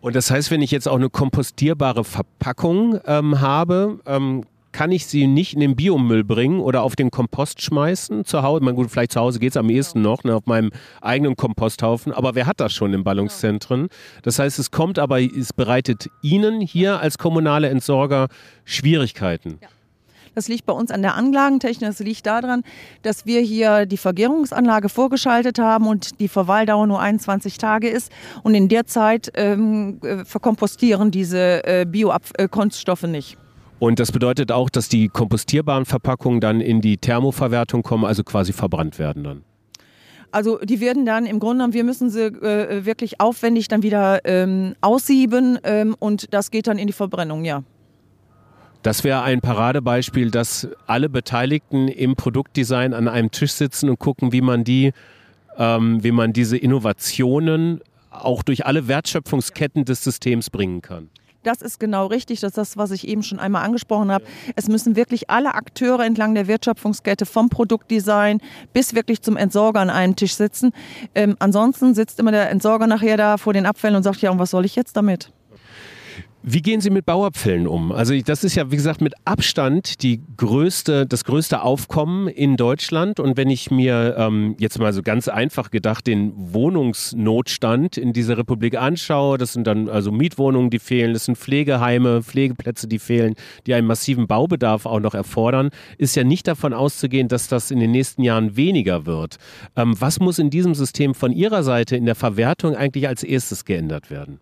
Und 0.00 0.16
das 0.16 0.30
heißt, 0.30 0.50
wenn 0.50 0.62
ich 0.62 0.72
jetzt 0.72 0.88
auch 0.88 0.96
eine 0.96 1.10
kompostierbare 1.10 2.02
Verpackung 2.02 2.98
ähm, 3.06 3.40
habe, 3.40 4.00
ähm, 4.06 4.42
kann 4.72 4.90
ich 4.90 5.06
sie 5.06 5.26
nicht 5.26 5.54
in 5.54 5.60
den 5.60 5.76
Biomüll 5.76 6.24
bringen 6.24 6.60
oder 6.60 6.82
auf 6.82 6.96
den 6.96 7.10
Kompost 7.10 7.62
schmeißen 7.62 8.24
zu 8.24 8.42
Hause. 8.42 8.64
Man, 8.64 8.74
gut, 8.74 8.90
vielleicht 8.90 9.12
zu 9.12 9.20
Hause 9.20 9.38
geht 9.38 9.50
es 9.50 9.56
am 9.56 9.70
ehesten 9.70 10.02
noch, 10.02 10.24
ne, 10.24 10.34
auf 10.34 10.46
meinem 10.46 10.70
eigenen 11.00 11.36
Komposthaufen. 11.36 12.12
Aber 12.12 12.34
wer 12.34 12.46
hat 12.46 12.60
das 12.60 12.72
schon 12.72 12.92
in 12.94 13.04
Ballungszentren? 13.04 13.88
Das 14.22 14.38
heißt, 14.38 14.58
es 14.58 14.70
kommt 14.70 14.98
aber, 14.98 15.20
es 15.20 15.52
bereitet 15.52 16.10
Ihnen 16.22 16.60
hier 16.60 17.00
als 17.00 17.18
kommunale 17.18 17.68
Entsorger 17.68 18.28
Schwierigkeiten. 18.64 19.58
Ja. 19.60 19.68
Das 20.34 20.48
liegt 20.48 20.64
bei 20.64 20.72
uns 20.72 20.90
an 20.90 21.02
der 21.02 21.14
Anlagentechnik. 21.14 21.90
Das 21.90 21.98
liegt 21.98 22.26
daran, 22.26 22.62
dass 23.02 23.26
wir 23.26 23.40
hier 23.40 23.86
die 23.86 23.96
Vergärungsanlage 23.96 24.88
vorgeschaltet 24.88 25.58
haben 25.58 25.86
und 25.86 26.20
die 26.20 26.28
Verweildauer 26.28 26.86
nur 26.86 27.00
21 27.00 27.58
Tage 27.58 27.88
ist. 27.88 28.10
Und 28.42 28.54
in 28.54 28.68
der 28.68 28.86
Zeit 28.86 29.30
ähm, 29.34 30.00
äh, 30.02 30.24
verkompostieren 30.24 31.10
diese 31.10 31.64
äh, 31.66 31.84
Biokunststoffe 31.84 33.02
nicht. 33.02 33.36
Und 33.82 33.98
das 33.98 34.12
bedeutet 34.12 34.52
auch, 34.52 34.70
dass 34.70 34.88
die 34.88 35.08
kompostierbaren 35.08 35.86
Verpackungen 35.86 36.40
dann 36.40 36.60
in 36.60 36.80
die 36.80 36.98
Thermoverwertung 36.98 37.82
kommen, 37.82 38.04
also 38.04 38.22
quasi 38.22 38.52
verbrannt 38.52 39.00
werden 39.00 39.24
dann. 39.24 39.42
Also 40.30 40.60
die 40.60 40.80
werden 40.80 41.04
dann 41.04 41.26
im 41.26 41.40
Grunde 41.40 41.56
genommen, 41.56 41.74
wir 41.74 41.82
müssen 41.82 42.08
sie 42.08 42.26
äh, 42.26 42.84
wirklich 42.84 43.20
aufwendig 43.20 43.66
dann 43.66 43.82
wieder 43.82 44.20
ähm, 44.24 44.76
aussieben 44.82 45.58
ähm, 45.64 45.96
und 45.98 46.32
das 46.32 46.52
geht 46.52 46.68
dann 46.68 46.78
in 46.78 46.86
die 46.86 46.92
Verbrennung, 46.92 47.44
ja. 47.44 47.64
Das 48.82 49.02
wäre 49.02 49.22
ein 49.22 49.40
Paradebeispiel, 49.40 50.30
dass 50.30 50.68
alle 50.86 51.08
Beteiligten 51.08 51.88
im 51.88 52.14
Produktdesign 52.14 52.94
an 52.94 53.08
einem 53.08 53.32
Tisch 53.32 53.50
sitzen 53.50 53.90
und 53.90 53.98
gucken, 53.98 54.30
wie 54.30 54.42
man 54.42 54.62
die, 54.62 54.92
ähm, 55.58 56.04
wie 56.04 56.12
man 56.12 56.32
diese 56.32 56.56
Innovationen 56.56 57.80
auch 58.10 58.44
durch 58.44 58.64
alle 58.64 58.86
Wertschöpfungsketten 58.86 59.84
des 59.84 60.04
Systems 60.04 60.50
bringen 60.50 60.82
kann. 60.82 61.08
Das 61.42 61.60
ist 61.60 61.80
genau 61.80 62.06
richtig. 62.06 62.40
Das 62.40 62.50
ist 62.50 62.56
das, 62.56 62.76
was 62.76 62.90
ich 62.92 63.06
eben 63.06 63.22
schon 63.22 63.38
einmal 63.38 63.64
angesprochen 63.64 64.12
habe. 64.12 64.24
Es 64.54 64.68
müssen 64.68 64.94
wirklich 64.94 65.28
alle 65.28 65.54
Akteure 65.54 66.04
entlang 66.04 66.34
der 66.34 66.46
Wertschöpfungskette 66.46 67.26
vom 67.26 67.48
Produktdesign 67.48 68.40
bis 68.72 68.94
wirklich 68.94 69.22
zum 69.22 69.36
Entsorger 69.36 69.80
an 69.80 69.90
einem 69.90 70.14
Tisch 70.14 70.34
sitzen. 70.34 70.72
Ähm, 71.14 71.36
ansonsten 71.40 71.94
sitzt 71.94 72.20
immer 72.20 72.30
der 72.30 72.50
Entsorger 72.50 72.86
nachher 72.86 73.16
da 73.16 73.36
vor 73.38 73.52
den 73.52 73.66
Abfällen 73.66 73.96
und 73.96 74.02
sagt, 74.02 74.22
ja, 74.22 74.30
und 74.30 74.38
was 74.38 74.50
soll 74.50 74.64
ich 74.64 74.76
jetzt 74.76 74.96
damit? 74.96 75.32
Wie 76.44 76.60
gehen 76.60 76.80
Sie 76.80 76.90
mit 76.90 77.06
Bauabfällen 77.06 77.68
um? 77.68 77.92
Also 77.92 78.20
das 78.20 78.42
ist 78.42 78.56
ja, 78.56 78.72
wie 78.72 78.76
gesagt, 78.76 79.00
mit 79.00 79.14
Abstand 79.24 80.02
die 80.02 80.20
größte, 80.36 81.06
das 81.06 81.22
größte 81.22 81.62
Aufkommen 81.62 82.26
in 82.26 82.56
Deutschland. 82.56 83.20
Und 83.20 83.36
wenn 83.36 83.48
ich 83.48 83.70
mir 83.70 84.16
ähm, 84.18 84.56
jetzt 84.58 84.80
mal 84.80 84.92
so 84.92 85.02
ganz 85.02 85.28
einfach 85.28 85.70
gedacht 85.70 86.08
den 86.08 86.32
Wohnungsnotstand 86.34 87.96
in 87.96 88.12
dieser 88.12 88.38
Republik 88.38 88.76
anschaue, 88.76 89.38
das 89.38 89.52
sind 89.52 89.68
dann 89.68 89.88
also 89.88 90.10
Mietwohnungen, 90.10 90.70
die 90.70 90.80
fehlen, 90.80 91.12
das 91.12 91.26
sind 91.26 91.38
Pflegeheime, 91.38 92.24
Pflegeplätze, 92.24 92.88
die 92.88 92.98
fehlen, 92.98 93.36
die 93.68 93.74
einen 93.74 93.86
massiven 93.86 94.26
Baubedarf 94.26 94.84
auch 94.84 94.98
noch 94.98 95.14
erfordern, 95.14 95.70
ist 95.96 96.16
ja 96.16 96.24
nicht 96.24 96.48
davon 96.48 96.72
auszugehen, 96.72 97.28
dass 97.28 97.46
das 97.46 97.70
in 97.70 97.78
den 97.78 97.92
nächsten 97.92 98.24
Jahren 98.24 98.56
weniger 98.56 99.06
wird. 99.06 99.36
Ähm, 99.76 99.94
was 100.00 100.18
muss 100.18 100.40
in 100.40 100.50
diesem 100.50 100.74
System 100.74 101.14
von 101.14 101.30
Ihrer 101.30 101.62
Seite 101.62 101.94
in 101.94 102.04
der 102.04 102.16
Verwertung 102.16 102.74
eigentlich 102.74 103.06
als 103.06 103.22
erstes 103.22 103.64
geändert 103.64 104.10
werden? 104.10 104.40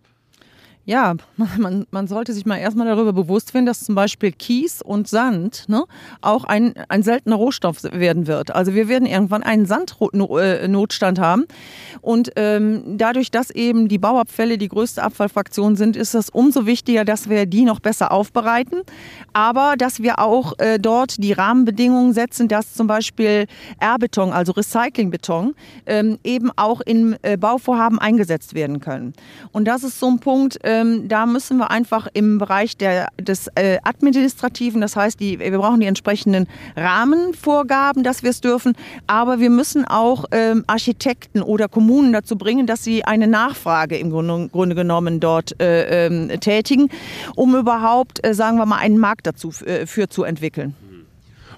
Ja, 0.87 1.15
man, 1.59 1.87
man 1.91 2.09
sollte 2.09 2.33
sich 2.33 2.47
mal 2.47 2.57
erstmal 2.57 2.87
darüber 2.87 3.13
bewusst 3.13 3.55
werden, 3.55 3.67
dass 3.67 3.85
zum 3.85 3.95
Beispiel 3.95 4.33
Kies 4.33 4.83
und 4.83 5.09
Sand 5.09 5.69
ne, 5.69 5.85
auch 6.21 6.45
ein, 6.45 6.75
ein 6.89 7.03
seltener 7.03 7.37
Rohstoff 7.37 7.83
werden 7.85 8.27
wird. 8.27 8.55
Also 8.55 8.75
wir 8.75 8.89
werden 8.89 9.07
irgendwann 9.07 9.43
einen 9.43 9.67
Sandnotstand 9.67 11.19
haben. 11.19 11.45
Und 12.01 12.33
ähm, 12.37 12.97
dadurch, 12.97 13.31
dass 13.31 13.51
eben 13.51 13.89
die 13.89 13.99
Bauabfälle 13.99 14.59
die 14.59 14.69
größte 14.69 15.03
Abfallfraktion 15.03 15.77
sind, 15.77 15.97
ist 15.97 16.15
es 16.15 16.31
umso 16.31 16.67
wichtiger, 16.67 17.05
dass 17.05 17.29
wir 17.29 17.47
die 17.47 17.65
noch 17.65 17.81
besser 17.81 18.11
aufbereiten. 18.13 18.81
Aber 19.33 19.75
dass 19.77 20.03
wir 20.03 20.19
auch 20.19 20.59
äh, 20.59 20.79
dort 20.79 21.23
die 21.23 21.33
Rahmenbedingungen 21.33 22.13
setzen, 22.15 22.49
dass 22.49 22.75
zum 22.75 22.87
Beispiel 22.87 23.47
R-Beton, 23.79 24.33
also 24.33 24.53
Recyclingbeton, 24.53 25.55
ähm, 25.87 26.19
eben 26.25 26.51
auch 26.57 26.81
in 26.81 27.17
äh, 27.23 27.37
Bauvorhaben 27.37 27.99
eingesetzt 27.99 28.55
werden 28.55 28.81
können. 28.81 29.13
Und 29.53 29.67
das 29.67 29.85
ist 29.85 30.01
so 30.01 30.09
ein 30.09 30.19
Punkt, 30.19 30.59
ähm, 30.81 31.09
da 31.09 31.27
müssen 31.27 31.59
wir 31.59 31.71
einfach 31.71 32.09
im 32.13 32.39
Bereich 32.39 32.77
der, 32.77 33.09
des 33.21 33.49
äh, 33.55 33.79
Administrativen, 33.83 34.81
das 34.81 34.97
heißt, 34.97 35.21
die, 35.21 35.39
wir 35.39 35.59
brauchen 35.59 35.81
die 35.81 35.87
entsprechenden 35.87 36.47
Rahmenvorgaben, 36.77 38.03
dass 38.03 38.23
wir 38.23 38.31
es 38.31 38.41
dürfen, 38.41 38.75
aber 39.07 39.41
wir 39.41 39.51
müssen 39.51 39.85
auch 39.85 40.25
ähm, 40.33 40.65
Architekten 40.67 41.43
oder 41.43 41.69
Kommunen 41.69 42.13
dazu 42.13 42.37
bringen, 42.37 42.67
dass 42.67 42.85
sie 42.85 43.05
eine 43.05 43.27
Nachfrage 43.27 43.97
im 43.97 44.11
Grunde, 44.11 44.49
Grunde 44.49 44.75
genommen 44.75 45.21
dort 45.21 45.61
äh, 45.61 46.07
ähm, 46.07 46.29
tätigen, 46.41 46.89
um 47.37 47.57
überhaupt, 47.57 48.25
äh, 48.27 48.35
sagen 48.35 48.59
wir 48.59 48.67
mal, 48.67 48.79
einen 48.79 48.99
Markt 48.99 49.27
dazu 49.27 49.53
äh, 49.65 49.87
für 49.87 50.09
zu 50.09 50.25
entwickeln. 50.25 50.75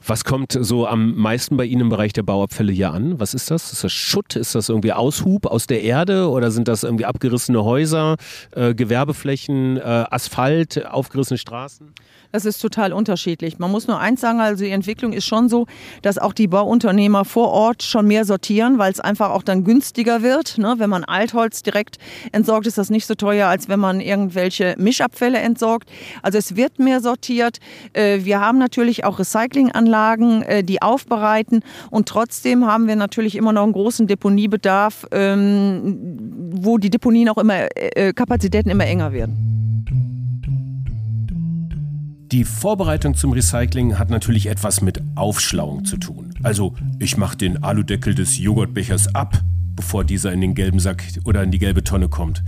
Was 0.04 0.24
kommt 0.24 0.58
so 0.60 0.86
am 0.86 1.14
meisten 1.14 1.56
bei 1.56 1.64
Ihnen 1.64 1.82
im 1.82 1.88
Bereich 1.88 2.12
der 2.12 2.24
Bauabfälle 2.24 2.72
hier 2.72 2.92
an? 2.92 3.20
Was 3.20 3.34
ist 3.34 3.52
das? 3.52 3.72
Ist 3.72 3.84
das 3.84 3.92
Schutt? 3.92 4.34
Ist 4.34 4.54
das 4.54 4.68
irgendwie 4.68 4.92
Aushub 4.92 5.46
aus 5.46 5.68
der 5.68 5.82
Erde 5.82 6.28
oder 6.28 6.50
sind 6.50 6.66
das 6.66 6.82
irgendwie 6.82 7.04
abgerissene 7.04 7.62
Häuser, 7.62 8.16
äh, 8.50 8.74
Gewerbeflächen, 8.74 9.76
äh, 9.76 9.80
Asphalt, 10.10 10.86
aufgerissene 10.86 11.38
Straßen? 11.38 11.92
Das 12.32 12.46
ist 12.46 12.60
total 12.60 12.94
unterschiedlich. 12.94 13.58
Man 13.58 13.70
muss 13.70 13.86
nur 13.86 14.00
eins 14.00 14.22
sagen, 14.22 14.40
also 14.40 14.64
die 14.64 14.70
Entwicklung 14.70 15.12
ist 15.12 15.26
schon 15.26 15.50
so, 15.50 15.66
dass 16.00 16.16
auch 16.16 16.32
die 16.32 16.48
Bauunternehmer 16.48 17.26
vor 17.26 17.50
Ort 17.50 17.82
schon 17.82 18.06
mehr 18.06 18.24
sortieren, 18.24 18.78
weil 18.78 18.90
es 18.90 19.00
einfach 19.00 19.30
auch 19.30 19.42
dann 19.42 19.64
günstiger 19.64 20.22
wird. 20.22 20.56
Ne? 20.56 20.76
Wenn 20.78 20.88
man 20.88 21.04
Altholz 21.04 21.62
direkt 21.62 21.98
entsorgt, 22.32 22.66
ist 22.66 22.78
das 22.78 22.88
nicht 22.88 23.06
so 23.06 23.14
teuer, 23.14 23.48
als 23.48 23.68
wenn 23.68 23.78
man 23.78 24.00
irgendwelche 24.00 24.74
Mischabfälle 24.78 25.40
entsorgt. 25.40 25.90
Also 26.22 26.38
es 26.38 26.56
wird 26.56 26.78
mehr 26.78 27.00
sortiert. 27.00 27.58
Äh, 27.92 28.20
wir 28.24 28.40
haben 28.40 28.58
natürlich 28.58 29.04
auch 29.04 29.18
Recyclinganlagen, 29.18 30.42
äh, 30.42 30.64
die 30.64 30.80
aufbereiten 30.80 31.60
und 31.90 32.08
trotzdem 32.08 32.66
haben 32.66 32.88
wir 32.88 32.96
natürlich 32.96 33.36
immer 33.36 33.52
noch 33.52 33.64
einen 33.64 33.74
großen 33.74 34.06
Deponiebedarf, 34.06 35.06
ähm, 35.12 36.18
wo 36.54 36.78
die 36.78 36.88
Deponien 36.88 37.28
auch 37.28 37.38
immer, 37.38 37.68
äh, 37.74 38.14
Kapazitäten 38.14 38.70
immer 38.70 38.86
enger 38.86 39.12
werden. 39.12 39.61
Die 42.32 42.44
Vorbereitung 42.44 43.14
zum 43.14 43.32
Recycling 43.32 43.98
hat 43.98 44.08
natürlich 44.08 44.46
etwas 44.46 44.80
mit 44.80 45.02
Aufschlauung 45.16 45.84
zu 45.84 45.98
tun. 45.98 46.32
Also 46.42 46.74
ich 46.98 47.18
mache 47.18 47.36
den 47.36 47.62
Aludeckel 47.62 48.14
des 48.14 48.38
Joghurtbechers 48.38 49.14
ab, 49.14 49.38
bevor 49.76 50.02
dieser 50.02 50.32
in 50.32 50.40
den 50.40 50.54
gelben 50.54 50.80
Sack 50.80 51.04
oder 51.26 51.42
in 51.42 51.50
die 51.50 51.58
gelbe 51.58 51.84
Tonne 51.84 52.08
kommt. 52.08 52.42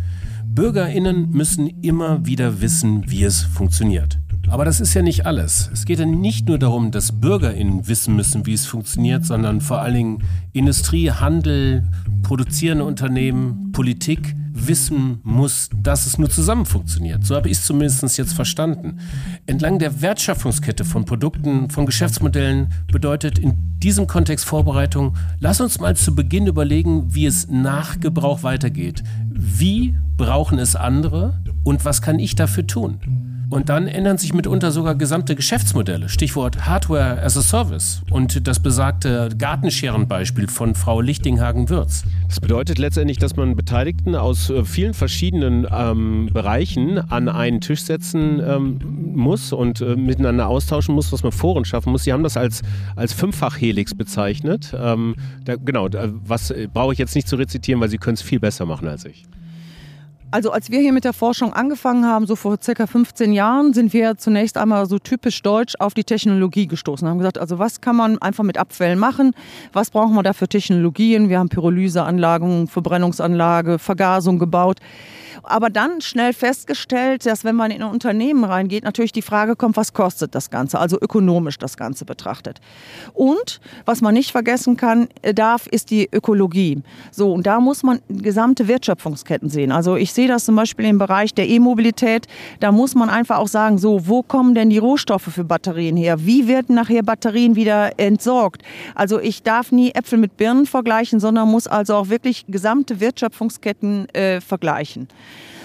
Bürgerinnen 0.47 1.29
müssen 1.33 1.67
immer 1.83 2.25
wieder 2.25 2.63
wissen, 2.63 3.05
wie 3.11 3.25
es 3.25 3.43
funktioniert. 3.43 4.19
Aber 4.49 4.65
das 4.65 4.81
ist 4.81 4.95
ja 4.95 5.03
nicht 5.03 5.27
alles. 5.27 5.71
Es 5.73 5.85
geht 5.85 5.99
ja 5.99 6.07
nicht 6.07 6.47
nur 6.49 6.59
darum, 6.59 6.91
dass 6.91 7.21
BürgerInnen 7.21 7.89
wissen 7.89 8.15
müssen, 8.15 8.47
wie 8.47 8.53
es 8.53 8.67
funktioniert, 8.67 9.25
sondern 9.25 9.61
vor 9.61 9.81
allen 9.81 9.95
Dingen 9.95 10.19
Industrie, 10.53 11.11
Handel, 11.11 11.85
produzierende 12.23 12.85
Unternehmen, 12.85 13.73
Politik 13.73 14.37
wissen 14.55 15.19
muss, 15.25 15.69
dass 15.83 16.07
es 16.07 16.17
nur 16.17 16.31
zusammen 16.31 16.65
funktioniert. 16.65 17.25
So 17.25 17.35
habe 17.35 17.49
ich 17.49 17.59
es 17.59 17.67
zumindest 17.67 18.17
jetzt 18.17 18.35
verstanden. 18.35 18.99
Entlang 19.47 19.81
der 19.81 20.01
Wertschöpfungskette 20.01 20.85
von 20.85 21.05
Produkten, 21.05 21.71
von 21.71 21.87
Geschäftsmodellen 21.87 22.73
bedeutet 22.91 23.39
in 23.39 23.55
diesem 23.81 24.07
Kontext 24.07 24.45
Vorbereitung, 24.45 25.17
lass 25.41 25.61
uns 25.61 25.81
mal 25.81 25.97
zu 25.97 26.15
Beginn 26.15 26.47
überlegen, 26.47 27.15
wie 27.15 27.27
es 27.27 27.49
nach 27.49 27.99
Gebrauch 27.99 28.45
weitergeht. 28.45 29.03
Wie 29.29 29.95
brauchen 30.17 30.59
es 30.59 30.77
andere 30.77 31.43
und 31.65 31.85
was 31.85 32.01
kann 32.01 32.21
ich 32.21 32.37
dafür 32.37 32.67
tun? 32.67 33.34
Und 33.55 33.69
dann 33.69 33.87
ändern 33.87 34.19
sich 34.19 34.35
mitunter 34.35 34.73
sogar 34.73 34.97
gesamte 34.97 35.37
Geschäftsmodelle. 35.37 36.09
Stichwort 36.09 36.67
Hardware 36.67 37.23
as 37.23 37.37
a 37.37 37.41
Service 37.41 38.03
und 38.11 38.49
das 38.49 38.59
besagte 38.59 39.29
Gartenscherenbeispiel 39.39 40.49
von 40.49 40.75
Frau 40.75 41.01
Lichtinghagen-Würz. 41.01 42.03
Das 42.27 42.41
bedeutet 42.41 42.81
letztendlich, 42.81 43.19
dass 43.19 43.37
man 43.37 43.55
Beteiligten 43.55 44.17
aus 44.17 44.51
äh, 44.51 44.65
vielen 44.65 44.93
verschiedenen 44.93 45.69
ähm, 45.71 46.31
Bereichen 46.33 46.99
an 46.99 47.29
einen 47.29 47.61
Tisch 47.61 47.83
setzen 47.83 48.43
ähm, 48.45 48.81
muss 49.15 49.53
und 49.53 49.81
äh, 49.81 49.95
miteinander 49.95 50.49
austauschen 50.49 50.97
muss, 50.97 51.13
was 51.13 51.23
man 51.23 51.31
Foren 51.31 51.65
schaffen 51.65 51.93
muss. 51.93 52.03
Sie 52.03 52.13
haben 52.13 52.25
das 52.25 52.37
als, 52.37 52.63
als 52.97 53.13
Fünffach-Helix 53.13 53.95
bezeichnet. 53.95 54.75
Ähm, 54.77 55.15
da, 55.45 55.55
genau, 55.55 55.89
was 56.27 56.51
äh, 56.51 56.67
brauche 56.75 56.93
ich 56.93 56.99
jetzt 56.99 57.15
nicht 57.15 57.29
zu 57.29 57.37
rezitieren, 57.37 57.81
weil 57.81 57.89
Sie 57.89 57.99
können 57.99 58.15
es 58.15 58.23
viel 58.23 58.41
besser 58.41 58.67
machen 58.67 58.89
als 58.89 59.05
ich. 59.05 59.29
Also 60.35 60.51
als 60.51 60.69
wir 60.69 60.81
hier 60.81 60.93
mit 60.93 61.05
der 61.05 61.13
Forschung 61.13 61.53
angefangen 61.53 62.07
haben, 62.07 62.27
so 62.27 62.35
vor 62.35 62.59
circa 62.61 62.89
15 62.89 63.33
Jahren, 63.33 63.73
sind 63.73 63.93
wir 63.93 64.17
zunächst 64.17 64.57
einmal 64.57 64.85
so 64.87 64.99
typisch 64.99 65.41
deutsch 65.43 65.75
auf 65.79 65.95
die 65.95 66.03
Technologie 66.03 66.67
gestoßen. 66.67 67.07
Haben 67.07 67.19
gesagt, 67.19 67.39
also 67.39 67.61
was 67.61 67.81
kann 67.81 67.95
man 67.95 68.19
einfach 68.21 68.43
mit 68.43 68.59
Abfällen 68.59 68.99
machen? 68.99 69.33
Was 69.73 69.91
brauchen 69.93 70.13
wir 70.17 70.25
da 70.25 70.33
für 70.33 70.49
Technologien? 70.49 71.29
Wir 71.29 71.39
haben 71.39 71.51
Pyrolyseanlagen, 71.51 72.67
Verbrennungsanlage, 72.67 73.79
Vergasung 73.79 74.41
gebaut 74.41 74.81
aber 75.43 75.71
dann 75.71 76.01
schnell 76.01 76.33
festgestellt, 76.33 77.27
dass 77.27 77.45
wenn 77.45 77.57
man 77.57 77.71
in 77.71 77.83
ein 77.83 77.91
Unternehmen 77.91 78.45
reingeht, 78.45 78.85
natürlich 78.85 79.13
die 79.13 79.23
Frage 79.23 79.57
kommt, 79.57 79.77
was 79.77 79.93
kostet 79.93 80.35
das 80.35 80.51
Ganze, 80.51 80.79
also 80.79 80.99
ökonomisch 81.01 81.59
das 81.59 81.77
Ganze 81.77 82.05
betrachtet. 82.05 82.61
Und 83.13 83.61
was 83.85 84.01
man 84.01 84.15
nicht 84.15 84.33
vergessen 84.33 84.77
kann, 84.77 85.09
äh, 85.23 85.35
darf, 85.35 85.67
ist 85.67 85.91
die 85.91 86.09
Ökologie. 86.13 86.83
So, 87.11 87.33
und 87.33 87.47
da 87.47 87.61
muss 87.61 87.83
man 87.83 88.01
gesamte 88.09 88.69
Wertschöpfungsketten 88.69 89.49
sehen. 89.49 89.73
Also 89.73 89.97
ich 89.97 90.13
sehe 90.13 90.29
das 90.29 90.45
zum 90.45 90.57
Beispiel 90.57 90.87
im 90.87 90.99
Bereich 90.99 91.35
der 91.35 91.49
E-Mobilität. 91.49 92.27
Da 92.61 92.73
muss 92.73 92.95
man 92.95 93.09
einfach 93.09 93.39
auch 93.39 93.49
sagen, 93.49 93.79
so, 93.79 94.07
wo 94.07 94.23
kommen 94.23 94.55
denn 94.55 94.71
die 94.71 94.79
Rohstoffe 94.79 95.29
für 95.29 95.45
Batterien 95.45 95.97
her? 95.97 96.25
Wie 96.27 96.49
werden 96.49 96.75
nachher 96.75 97.03
Batterien 97.03 97.57
wieder 97.57 97.99
entsorgt? 97.99 98.63
Also 98.95 99.21
ich 99.21 99.43
darf 99.43 99.73
nie 99.73 99.91
Äpfel 99.91 100.19
mit 100.19 100.37
Birnen 100.37 100.67
vergleichen, 100.67 101.21
sondern 101.21 101.51
muss 101.51 101.67
also 101.67 101.95
auch 101.95 102.09
wirklich 102.09 102.45
gesamte 102.49 103.01
Wertschöpfungsketten 103.01 104.09
äh, 104.11 104.41
vergleichen. 104.41 105.09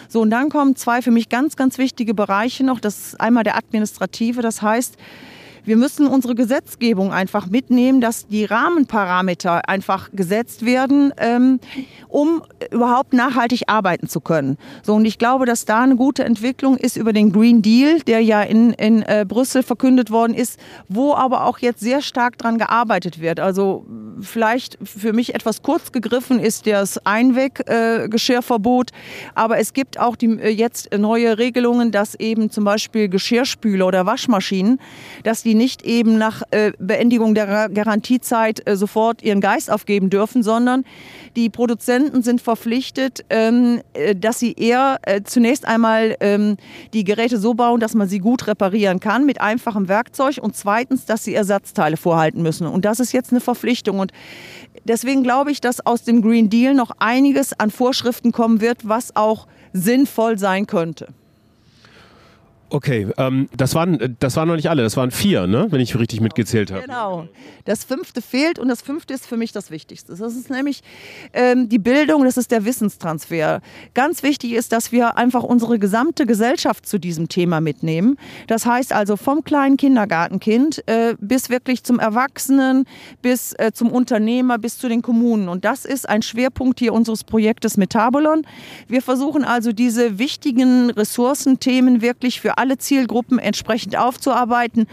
So, 0.07 0.21
und 0.21 0.31
dann 0.31 0.49
kommen 0.49 0.75
zwei 0.75 1.01
für 1.01 1.11
mich 1.11 1.29
ganz, 1.29 1.55
ganz 1.55 1.77
wichtige 1.77 2.13
Bereiche 2.13 2.63
noch. 2.63 2.79
Das 2.79 2.99
ist 2.99 3.21
einmal 3.21 3.43
der 3.43 3.55
administrative, 3.55 4.41
das 4.41 4.61
heißt, 4.61 4.97
wir 5.65 5.77
müssen 5.77 6.07
unsere 6.07 6.35
Gesetzgebung 6.35 7.11
einfach 7.11 7.47
mitnehmen, 7.47 8.01
dass 8.01 8.27
die 8.27 8.45
Rahmenparameter 8.45 9.67
einfach 9.67 10.09
gesetzt 10.13 10.65
werden, 10.65 11.13
ähm, 11.17 11.59
um 12.07 12.41
überhaupt 12.71 13.13
nachhaltig 13.13 13.63
arbeiten 13.67 14.07
zu 14.07 14.21
können. 14.21 14.57
So, 14.83 14.95
und 14.95 15.05
ich 15.05 15.17
glaube, 15.17 15.45
dass 15.45 15.65
da 15.65 15.81
eine 15.81 15.95
gute 15.95 16.23
Entwicklung 16.23 16.77
ist 16.77 16.97
über 16.97 17.13
den 17.13 17.31
Green 17.31 17.61
Deal, 17.61 17.99
der 18.01 18.21
ja 18.21 18.41
in, 18.41 18.73
in 18.73 19.03
äh, 19.03 19.25
Brüssel 19.27 19.63
verkündet 19.63 20.11
worden 20.11 20.33
ist, 20.33 20.59
wo 20.87 21.13
aber 21.13 21.45
auch 21.45 21.59
jetzt 21.59 21.81
sehr 21.81 22.01
stark 22.01 22.37
dran 22.37 22.57
gearbeitet 22.57 23.21
wird. 23.21 23.39
Also 23.39 23.85
vielleicht 24.21 24.77
für 24.83 25.13
mich 25.13 25.35
etwas 25.35 25.61
kurz 25.61 25.91
gegriffen 25.91 26.39
ist 26.39 26.67
das 26.67 27.05
Einweggeschirrverbot, 27.05 28.91
äh, 28.91 28.93
aber 29.35 29.57
es 29.59 29.73
gibt 29.73 29.99
auch 29.99 30.15
die, 30.15 30.39
äh, 30.39 30.49
jetzt 30.49 30.97
neue 30.97 31.37
Regelungen, 31.37 31.91
dass 31.91 32.15
eben 32.15 32.49
zum 32.49 32.63
Beispiel 32.63 33.09
Geschirrspüler 33.09 33.87
oder 33.87 34.05
Waschmaschinen, 34.05 34.79
dass 35.23 35.43
die 35.43 35.48
die 35.49 35.55
nicht 35.55 35.81
eben 35.81 36.19
nach 36.19 36.43
äh, 36.51 36.73
Beendigung 36.77 37.33
der 37.33 37.69
Garantiezeit 37.69 38.61
äh, 38.67 38.75
sofort 38.75 39.23
ihren 39.23 39.41
Geist 39.41 39.71
aufgeben 39.71 40.11
dürfen, 40.11 40.43
sondern 40.43 40.85
die 41.35 41.49
Produzenten 41.49 42.21
sind 42.21 42.39
verpflichtet, 42.39 43.25
ähm, 43.31 43.81
äh, 43.93 44.15
dass 44.15 44.37
sie 44.37 44.53
eher 44.53 44.99
zunächst 45.23 45.67
einmal 45.67 46.15
ähm, 46.19 46.57
die 46.93 47.03
Geräte 47.03 47.39
so 47.39 47.55
bauen, 47.55 47.79
dass 47.79 47.95
man 47.95 48.07
sie 48.07 48.19
gut 48.19 48.45
reparieren 48.45 48.99
kann 48.99 49.25
mit 49.25 49.41
einfachem 49.41 49.87
Werkzeug 49.87 50.37
und 50.39 50.55
zweitens, 50.55 51.05
dass 51.05 51.23
sie 51.23 51.33
Ersatzteile 51.33 51.97
vorhalten 51.97 52.43
müssen. 52.43 52.67
Und 52.67 52.85
das 52.85 52.99
ist 52.99 53.11
jetzt 53.11 53.31
eine 53.31 53.41
Verpflichtung. 53.41 53.97
Und 53.97 54.11
deswegen 54.83 55.23
glaube 55.23 55.49
ich, 55.49 55.61
dass 55.61 55.83
aus 55.83 56.03
dem 56.03 56.21
Green 56.21 56.51
Deal 56.51 56.75
noch 56.75 56.91
einiges 56.99 57.59
an 57.59 57.71
Vorschriften 57.71 58.31
kommen 58.31 58.61
wird, 58.61 58.87
was 58.87 59.15
auch 59.15 59.47
sinnvoll 59.73 60.37
sein 60.37 60.67
könnte. 60.67 61.07
Okay, 62.71 63.07
ähm, 63.17 63.49
das, 63.57 63.73
waren, 63.73 64.15
das 64.19 64.35
waren 64.35 64.47
noch 64.47 64.55
nicht 64.55 64.69
alle, 64.69 64.83
das 64.83 64.95
waren 64.95 65.09
vier, 65.09 65.47
ne? 65.47 65.67
wenn 65.71 65.81
ich 65.81 65.97
richtig 65.97 66.21
mitgezählt 66.21 66.71
habe. 66.71 66.83
Genau. 66.83 67.27
Das 67.65 67.83
fünfte 67.83 68.21
fehlt 68.21 68.59
und 68.59 68.67
das 68.67 68.81
fünfte 68.81 69.13
ist 69.13 69.25
für 69.25 69.37
mich 69.37 69.51
das 69.51 69.71
Wichtigste. 69.71 70.15
Das 70.15 70.35
ist 70.35 70.51
nämlich 70.51 70.81
ähm, 71.33 71.67
die 71.67 71.79
Bildung, 71.79 72.23
das 72.25 72.37
ist 72.37 72.51
der 72.51 72.65
Wissenstransfer. 72.65 73.61
Ganz 73.95 74.21
wichtig 74.21 74.53
ist, 74.53 74.71
dass 74.71 74.91
wir 74.91 75.17
einfach 75.17 75.43
unsere 75.43 75.79
gesamte 75.79 76.27
Gesellschaft 76.27 76.85
zu 76.85 76.99
diesem 76.99 77.27
Thema 77.27 77.59
mitnehmen. 77.59 78.17
Das 78.45 78.67
heißt 78.67 78.93
also 78.93 79.17
vom 79.17 79.43
kleinen 79.43 79.77
Kindergartenkind 79.77 80.87
äh, 80.87 81.15
bis 81.19 81.49
wirklich 81.49 81.83
zum 81.83 81.97
Erwachsenen, 81.97 82.85
bis 83.23 83.53
äh, 83.53 83.71
zum 83.73 83.91
Unternehmer, 83.91 84.59
bis 84.59 84.77
zu 84.77 84.89
den 84.89 85.01
Kommunen. 85.01 85.49
Und 85.49 85.65
das 85.65 85.85
ist 85.85 86.07
ein 86.07 86.21
Schwerpunkt 86.21 86.79
hier 86.79 86.93
unseres 86.93 87.23
Projektes 87.23 87.77
Metabolon. 87.77 88.45
Wir 88.87 89.01
versuchen 89.01 89.43
also 89.43 89.71
diese 89.71 90.19
wichtigen 90.19 90.91
Ressourcenthemen 90.91 92.01
wirklich 92.01 92.41
für 92.41 92.58
alle 92.59 92.77
Zielgruppen 92.77 93.39
entsprechend 93.39 93.97
aufzuarbeiten. 93.97 94.85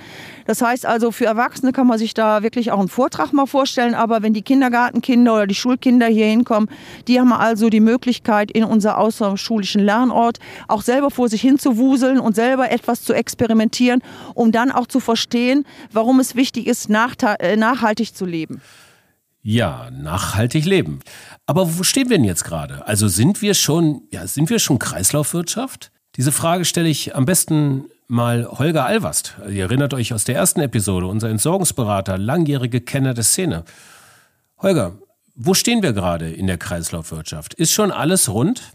Das 0.47 0.63
heißt 0.63 0.87
also, 0.87 1.11
für 1.11 1.27
Erwachsene 1.27 1.73
kann 1.73 1.87
man 1.87 1.99
sich 1.99 2.15
da 2.15 2.43
wirklich 2.43 2.71
auch 2.71 2.79
einen 2.79 2.89
Vortrag 2.89 3.33
mal 3.33 3.47
vorstellen, 3.47 3.95
aber 3.95 4.23
wenn 4.23 4.33
die 4.33 4.43
Kindergartenkinder 4.43 5.35
oder 5.35 5.47
die 5.47 5.55
Schulkinder 5.55 6.07
hier 6.07 6.27
hinkommen, 6.27 6.71
die 7.09 7.21
haben 7.21 7.33
also 7.33 7.69
die 7.69 7.81
Möglichkeit, 7.81 8.51
in 8.51 8.65
unser 8.65 8.99
außerschulischen 8.99 9.83
Lernort 9.83 10.39
auch 10.69 10.83
selber 10.83 11.11
vor 11.11 11.29
sich 11.29 11.41
hin 11.41 11.59
zu 11.59 11.77
wuseln 11.77 12.21
und 12.21 12.37
selber 12.37 12.71
etwas 12.71 13.03
zu 13.03 13.13
experimentieren, 13.13 14.03
um 14.35 14.53
dann 14.53 14.71
auch 14.71 14.87
zu 14.87 15.01
verstehen, 15.01 15.65
warum 15.93 16.21
es 16.21 16.37
wichtig 16.37 16.67
ist, 16.67 16.89
äh, 16.89 17.57
nachhaltig 17.57 18.15
zu 18.15 18.25
leben. 18.25 18.61
Ja, 19.49 19.91
nachhaltig 19.93 20.65
leben. 20.65 20.99
Aber 21.47 21.79
wo 21.79 21.85
stehen 21.85 22.11
wir 22.11 22.17
denn 22.17 22.25
jetzt 22.25 22.45
gerade? 22.45 22.85
Also 22.87 23.07
sind 23.07 23.43
wir 23.43 23.55
schon, 23.55 24.03
ja, 24.11 24.27
sind 24.27 24.51
wir 24.51 24.59
schon 24.59 24.81
Kreislaufwirtschaft? 24.81 25.93
Diese 26.17 26.33
Frage 26.33 26.65
stelle 26.65 26.89
ich 26.89 27.15
am 27.15 27.27
besten 27.27 27.85
mal 28.09 28.49
Holger 28.51 28.87
Alvast. 28.87 29.37
Ihr 29.51 29.65
erinnert 29.65 29.93
euch 29.93 30.15
aus 30.15 30.25
der 30.25 30.35
ersten 30.35 30.61
Episode, 30.61 31.07
unser 31.07 31.29
Entsorgungsberater, 31.29 32.17
langjährige 32.17 32.81
Kenner 32.81 33.13
der 33.13 33.25
Szene. 33.25 33.65
Holger, 34.63 34.93
wo 35.35 35.53
stehen 35.53 35.83
wir 35.83 35.93
gerade 35.93 36.31
in 36.31 36.47
der 36.47 36.57
Kreislaufwirtschaft? 36.57 37.53
Ist 37.53 37.73
schon 37.73 37.91
alles 37.91 38.33
rund? 38.33 38.73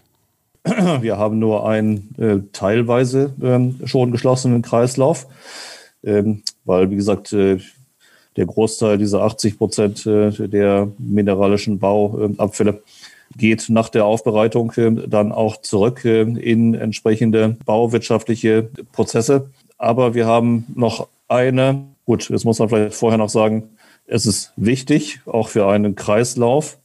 Wir 0.64 1.18
haben 1.18 1.40
nur 1.40 1.68
einen 1.68 2.14
äh, 2.20 2.38
teilweise 2.54 3.34
ähm, 3.42 3.80
schon 3.86 4.12
geschlossenen 4.12 4.62
Kreislauf, 4.62 5.26
ähm, 6.04 6.44
weil, 6.66 6.92
wie 6.92 6.98
gesagt, 6.98 7.34
äh, 7.34 7.58
der 8.38 8.46
Großteil 8.46 9.00
dieser 9.00 9.24
80 9.24 9.58
Prozent 9.58 10.06
äh, 10.06 10.30
der 10.48 10.88
mineralischen 11.00 11.80
Bauabfälle 11.80 12.84
geht 13.38 13.70
nach 13.70 13.90
der 13.90 14.06
Aufbereitung 14.06 14.72
äh, 14.78 15.08
dann 15.08 15.32
auch 15.32 15.58
zurück 15.62 16.06
äh, 16.06 16.22
in 16.22 16.74
entsprechende 16.74 17.58
bauwirtschaftliche 17.66 18.70
Prozesse. 18.92 19.50
Aber 19.78 20.14
wir 20.14 20.26
haben 20.26 20.66
noch 20.76 21.08
eine, 21.28 21.86
gut, 22.06 22.30
jetzt 22.30 22.46
muss 22.46 22.60
man 22.60 22.70
vielleicht 22.70 22.96
vorher 22.96 23.18
noch 23.18 23.30
sagen, 23.30 23.70
es 24.06 24.26
ist 24.26 24.52
wichtig, 24.58 25.22
auch 25.26 25.48
für 25.48 25.68
einen 25.68 25.96
Kreislauf, 25.96 26.78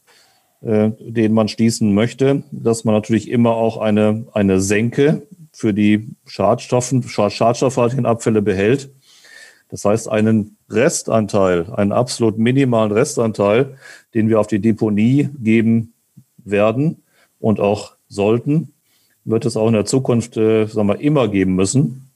äh, 0.62 0.90
den 1.00 1.32
man 1.32 1.48
schließen 1.48 1.92
möchte, 1.94 2.44
dass 2.52 2.84
man 2.84 2.94
natürlich 2.94 3.30
immer 3.30 3.54
auch 3.56 3.78
eine, 3.78 4.26
eine 4.32 4.60
Senke 4.60 5.26
für 5.52 5.74
die 5.74 6.08
Schadstoffen, 6.26 7.02
schadstoffhaltigen 7.02 8.06
Abfälle 8.06 8.42
behält. 8.42 8.90
Das 9.68 9.84
heißt, 9.84 10.08
einen 10.08 10.56
Restanteil, 10.70 11.72
einen 11.72 11.92
absolut 11.92 12.38
minimalen 12.38 12.92
Restanteil, 12.92 13.76
den 14.14 14.28
wir 14.28 14.38
auf 14.38 14.46
die 14.46 14.60
Deponie 14.60 15.28
geben 15.42 15.94
werden 16.50 17.02
und 17.38 17.60
auch 17.60 17.96
sollten, 18.08 18.72
wird 19.24 19.44
es 19.44 19.56
auch 19.56 19.66
in 19.66 19.74
der 19.74 19.84
Zukunft 19.84 20.36
äh, 20.36 20.66
sagen 20.66 20.88
wir, 20.88 21.00
immer 21.00 21.28
geben 21.28 21.54
müssen. 21.54 22.10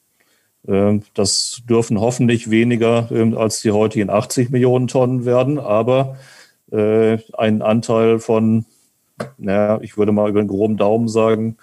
Äh, 0.67 1.01
das 1.15 1.63
dürfen 1.69 2.01
hoffentlich 2.01 2.51
weniger 2.51 3.11
äh, 3.11 3.35
als 3.35 3.61
die 3.61 3.73
heutigen 3.73 4.11
80 4.11 4.51
Millionen 4.51 4.87
Tonnen 4.87 5.25
werden, 5.25 5.59
aber 5.59 6.17
äh, 6.71 7.19
ein 7.37 7.63
Anteil 7.63 8.19
von, 8.21 8.65
naja, 9.39 9.81
ich 9.83 9.97
würde 9.97 10.13
mal 10.13 10.31
über 10.31 10.41
den 10.43 10.49
groben 10.49 10.77
Daumen 10.77 11.09
sagen, 11.09 11.57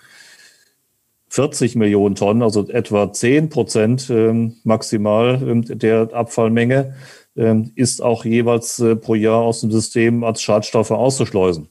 40 1.29 1.75
Millionen 1.75 2.15
Tonnen, 2.15 2.41
also 2.41 2.67
etwa 2.67 3.11
10 3.11 3.49
Prozent 3.49 4.09
ähm, 4.09 4.55
maximal 4.63 5.41
ähm, 5.41 5.63
der 5.65 6.09
Abfallmenge, 6.13 6.95
ähm, 7.35 7.71
ist 7.75 8.01
auch 8.01 8.25
jeweils 8.25 8.79
äh, 8.79 8.95
pro 8.95 9.15
Jahr 9.15 9.41
aus 9.41 9.61
dem 9.61 9.71
System 9.71 10.23
als 10.23 10.41
Schadstoffe 10.41 10.91
auszuschleusen. 10.91 11.69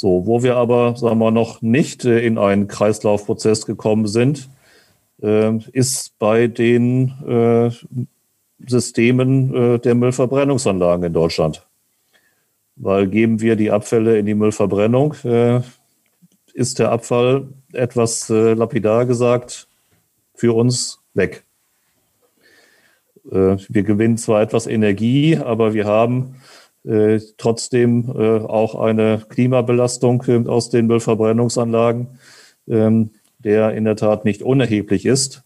So, 0.00 0.24
wo 0.24 0.42
wir 0.42 0.56
aber, 0.56 0.96
sagen 0.96 1.18
wir, 1.18 1.30
noch 1.30 1.60
nicht 1.60 2.06
äh, 2.06 2.20
in 2.20 2.38
einen 2.38 2.68
Kreislaufprozess 2.68 3.66
gekommen 3.66 4.06
sind, 4.06 4.48
äh, 5.20 5.58
ist 5.72 6.18
bei 6.18 6.46
den 6.46 7.10
äh, 7.28 7.70
Systemen 8.66 9.80
der 9.82 9.94
Müllverbrennungsanlagen 9.94 11.04
in 11.04 11.12
Deutschland. 11.12 11.66
Weil 12.76 13.08
geben 13.08 13.42
wir 13.42 13.56
die 13.56 13.70
Abfälle 13.70 14.18
in 14.18 14.24
die 14.26 14.34
Müllverbrennung, 14.34 15.14
ist 16.52 16.78
der 16.78 16.92
Abfall 16.92 17.48
etwas 17.72 18.28
lapidar 18.28 19.06
gesagt 19.06 19.66
für 20.34 20.54
uns 20.54 21.00
weg. 21.14 21.44
Wir 23.24 23.82
gewinnen 23.82 24.18
zwar 24.18 24.42
etwas 24.42 24.66
Energie, 24.66 25.38
aber 25.38 25.72
wir 25.72 25.86
haben 25.86 26.34
äh, 26.84 27.20
trotzdem 27.36 28.10
äh, 28.16 28.38
auch 28.38 28.74
eine 28.74 29.22
Klimabelastung 29.28 30.22
äh, 30.26 30.48
aus 30.48 30.70
den 30.70 30.86
Müllverbrennungsanlagen, 30.86 32.18
ähm, 32.68 33.10
der 33.38 33.74
in 33.74 33.84
der 33.84 33.96
Tat 33.96 34.24
nicht 34.24 34.42
unerheblich 34.42 35.04
ist. 35.04 35.42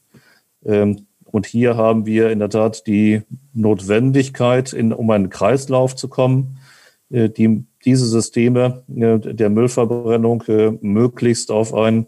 Ähm, 0.65 1.07
und 1.25 1.47
hier 1.47 1.77
haben 1.77 2.07
wir 2.07 2.31
in 2.31 2.39
der 2.39 2.51
Tat 2.51 2.87
die 2.87 3.23
Notwendigkeit, 3.53 4.73
in, 4.73 4.93
um 4.93 5.11
einen 5.11 5.29
Kreislauf 5.29 5.97
zu 5.97 6.09
kommen, 6.09 6.59
äh, 7.11 7.29
die, 7.29 7.65
diese 7.85 8.07
Systeme 8.07 8.85
äh, 8.95 9.19
der 9.19 9.51
Müllverbrennung 9.51 10.45
möglichst 10.81 11.51
auf 11.51 11.75
ein 11.75 12.07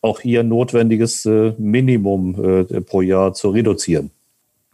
auch 0.00 0.18
hier 0.18 0.42
notwendiges 0.42 1.24
Minimum 1.58 2.66
pro 2.86 3.02
Jahr 3.02 3.34
zu 3.34 3.50
reduzieren. 3.50 4.10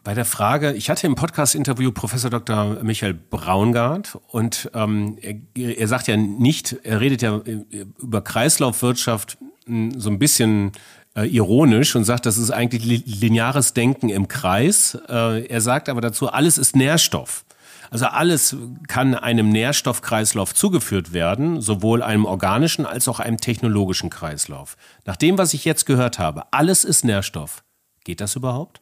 Bei 0.03 0.13
der 0.13 0.25
Frage, 0.25 0.71
ich 0.73 0.89
hatte 0.89 1.07
im 1.07 1.15
Podcast-Interview 1.15 1.91
Professor 1.91 2.29
Dr. 2.29 2.81
Michael 2.83 3.13
Braungart 3.13 4.17
und 4.27 4.71
ähm, 4.73 5.17
er, 5.21 5.77
er, 5.77 5.87
sagt 5.89 6.07
ja 6.07 6.15
nicht, 6.15 6.77
er 6.83 7.01
redet 7.01 7.21
ja 7.21 7.37
äh, 7.39 7.85
über 7.99 8.21
Kreislaufwirtschaft 8.21 9.37
hm, 9.65 9.99
so 9.99 10.09
ein 10.09 10.17
bisschen 10.17 10.71
äh, 11.15 11.27
ironisch 11.27 11.97
und 11.97 12.05
sagt, 12.05 12.25
das 12.25 12.37
ist 12.37 12.49
eigentlich 12.49 12.85
lineares 13.05 13.73
Denken 13.73 14.07
im 14.07 14.29
Kreis. 14.29 14.97
Äh, 15.09 15.45
er 15.47 15.59
sagt 15.59 15.89
aber 15.89 15.99
dazu, 15.99 16.29
alles 16.29 16.57
ist 16.57 16.77
Nährstoff. 16.77 17.43
Also 17.91 18.05
alles 18.05 18.55
kann 18.87 19.15
einem 19.15 19.49
Nährstoffkreislauf 19.49 20.53
zugeführt 20.53 21.11
werden, 21.11 21.59
sowohl 21.59 22.03
einem 22.03 22.23
organischen 22.23 22.85
als 22.85 23.09
auch 23.09 23.19
einem 23.19 23.37
technologischen 23.37 24.09
Kreislauf. 24.09 24.77
Nach 25.05 25.17
dem, 25.17 25.37
was 25.37 25.53
ich 25.53 25.65
jetzt 25.65 25.85
gehört 25.85 26.19
habe, 26.19 26.43
alles 26.51 26.85
ist 26.85 27.03
Nährstoff. 27.03 27.63
Geht 28.05 28.21
das 28.21 28.37
überhaupt? 28.37 28.79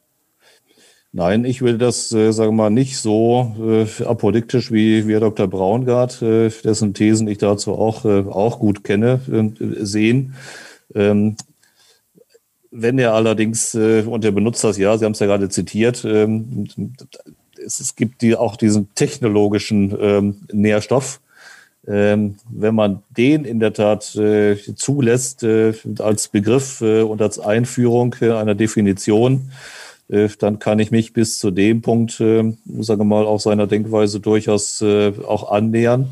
Nein, 1.17 1.45
ich 1.45 1.63
will 1.63 1.79
das, 1.79 2.11
äh, 2.11 2.31
sagen 2.31 2.51
wir 2.51 2.65
mal, 2.65 2.69
nicht 2.69 2.99
so 2.99 3.55
äh, 3.59 4.03
apodiktisch 4.03 4.71
wie, 4.71 5.07
wie 5.07 5.19
Dr. 5.19 5.47
Braungart, 5.47 6.21
äh, 6.21 6.51
dessen 6.63 6.93
Thesen 6.93 7.27
ich 7.27 7.39
dazu 7.39 7.73
auch, 7.73 8.05
äh, 8.05 8.19
auch 8.29 8.59
gut 8.59 8.83
kenne, 8.83 9.19
äh, 9.27 9.83
sehen. 9.83 10.35
Ähm, 10.93 11.35
wenn 12.69 12.99
er 12.99 13.15
allerdings, 13.15 13.73
äh, 13.73 14.03
und 14.03 14.25
er 14.25 14.31
benutzt 14.31 14.63
das 14.63 14.77
ja, 14.77 14.95
Sie 14.95 15.05
haben 15.05 15.13
es 15.13 15.19
ja 15.19 15.25
gerade 15.25 15.49
zitiert, 15.49 16.05
ähm, 16.05 16.67
es, 17.65 17.79
es, 17.79 17.95
gibt 17.95 18.21
die, 18.21 18.35
auch 18.35 18.55
diesen 18.55 18.93
technologischen 18.93 19.97
ähm, 19.99 20.35
Nährstoff. 20.53 21.19
Ähm, 21.87 22.35
wenn 22.47 22.75
man 22.75 23.01
den 23.09 23.43
in 23.43 23.59
der 23.59 23.73
Tat 23.73 24.15
äh, 24.17 24.55
zulässt 24.75 25.41
äh, 25.41 25.73
als 25.97 26.27
Begriff 26.27 26.81
äh, 26.81 27.01
und 27.01 27.23
als 27.23 27.39
Einführung 27.39 28.15
äh, 28.21 28.33
einer 28.33 28.53
Definition, 28.53 29.49
dann 30.09 30.59
kann 30.59 30.79
ich 30.79 30.91
mich 30.91 31.11
bis 31.11 31.37
zu 31.37 31.51
dem 31.51 31.81
Punkt, 31.81 32.19
äh, 32.21 32.53
sagen 32.79 33.01
wir 33.01 33.05
mal, 33.05 33.25
auch 33.25 33.39
seiner 33.39 33.67
Denkweise 33.67 34.19
durchaus 34.19 34.81
äh, 34.81 35.13
auch 35.27 35.51
annähern. 35.51 36.09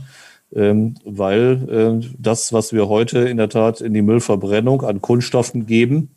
Ähm, 0.53 0.95
weil 1.03 2.01
das, 2.17 2.53
was 2.53 2.71
wir 2.71 2.88
heute 2.88 3.19
in 3.19 3.38
der 3.38 3.49
Tat 3.49 3.81
in 3.81 3.93
die 3.93 4.01
Müllverbrennung 4.01 4.84
an 4.84 5.01
Kunststoffen 5.01 5.65
geben, 5.65 6.12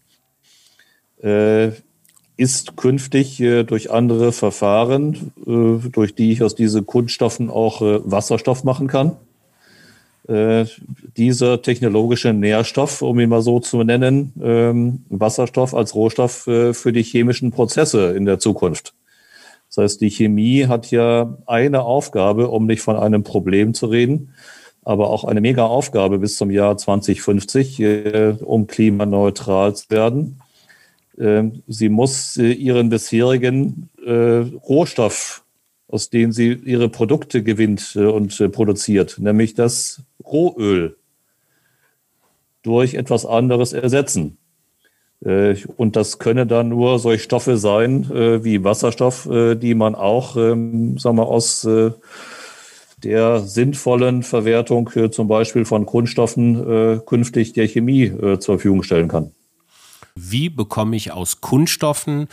ist 2.38 2.76
künftig 2.76 3.40
äh, 3.40 3.64
durch 3.64 3.90
andere 3.90 4.32
Verfahren, 4.32 5.32
äh, 5.44 5.88
durch 5.90 6.14
die 6.14 6.32
ich 6.32 6.42
aus 6.42 6.54
diesen 6.54 6.86
Kunststoffen 6.86 7.50
auch 7.50 7.82
äh, 7.82 8.00
Wasserstoff 8.04 8.64
machen 8.64 8.86
kann. 8.86 9.16
Äh, 10.28 10.66
dieser 11.16 11.62
technologische 11.62 12.34
Nährstoff, 12.34 13.00
um 13.00 13.18
ihn 13.18 13.30
mal 13.30 13.40
so 13.40 13.60
zu 13.60 13.82
nennen, 13.82 14.34
ähm, 14.42 15.06
Wasserstoff 15.08 15.74
als 15.74 15.94
Rohstoff 15.94 16.46
äh, 16.46 16.74
für 16.74 16.92
die 16.92 17.02
chemischen 17.02 17.50
Prozesse 17.50 18.10
in 18.14 18.26
der 18.26 18.38
Zukunft. 18.38 18.94
Das 19.68 19.78
heißt, 19.78 20.00
die 20.02 20.10
Chemie 20.10 20.66
hat 20.66 20.90
ja 20.90 21.38
eine 21.46 21.80
Aufgabe, 21.80 22.48
um 22.48 22.66
nicht 22.66 22.82
von 22.82 22.96
einem 22.96 23.22
Problem 23.22 23.72
zu 23.72 23.86
reden, 23.86 24.34
aber 24.82 25.08
auch 25.08 25.24
eine 25.24 25.40
mega 25.40 25.64
Aufgabe 25.64 26.18
bis 26.18 26.36
zum 26.36 26.50
Jahr 26.50 26.76
2050, 26.76 27.80
äh, 27.80 28.34
um 28.44 28.66
klimaneutral 28.66 29.74
zu 29.76 29.88
werden. 29.88 30.42
Äh, 31.16 31.44
sie 31.68 31.88
muss 31.88 32.36
ihren 32.36 32.90
bisherigen 32.90 33.88
Rohstoff, 34.06 35.44
aus 35.88 36.10
dem 36.10 36.32
sie 36.32 36.52
ihre 36.52 36.88
Produkte 36.88 37.42
gewinnt 37.42 37.96
äh, 37.96 38.04
und 38.04 38.38
äh, 38.40 38.48
produziert, 38.48 39.18
nämlich 39.18 39.54
das 39.54 40.02
Rohöl, 40.24 40.96
durch 42.62 42.94
etwas 42.94 43.24
anderes 43.24 43.72
ersetzen. 43.72 44.36
Äh, 45.24 45.56
Und 45.76 45.96
das 45.96 46.18
könne 46.18 46.46
dann 46.46 46.68
nur 46.68 46.98
solche 46.98 47.24
Stoffe 47.24 47.56
sein 47.56 48.08
wie 48.10 48.62
Wasserstoff, 48.62 49.28
die 49.30 49.74
man 49.74 49.94
auch, 49.94 50.36
ähm, 50.36 50.98
sagen 50.98 51.16
wir, 51.16 51.26
aus 51.26 51.66
der 53.04 53.40
sinnvollen 53.40 54.22
Verwertung 54.22 54.90
zum 55.12 55.28
Beispiel 55.28 55.64
von 55.64 55.86
Kunststoffen 55.86 57.00
künftig 57.06 57.52
der 57.52 57.66
Chemie 57.68 58.10
zur 58.10 58.56
Verfügung 58.56 58.82
stellen 58.82 59.08
kann. 59.08 59.30
Wie 60.16 60.50
bekomme 60.50 60.96
ich 60.96 61.12
aus 61.12 61.40
Kunststoffen 61.40 62.26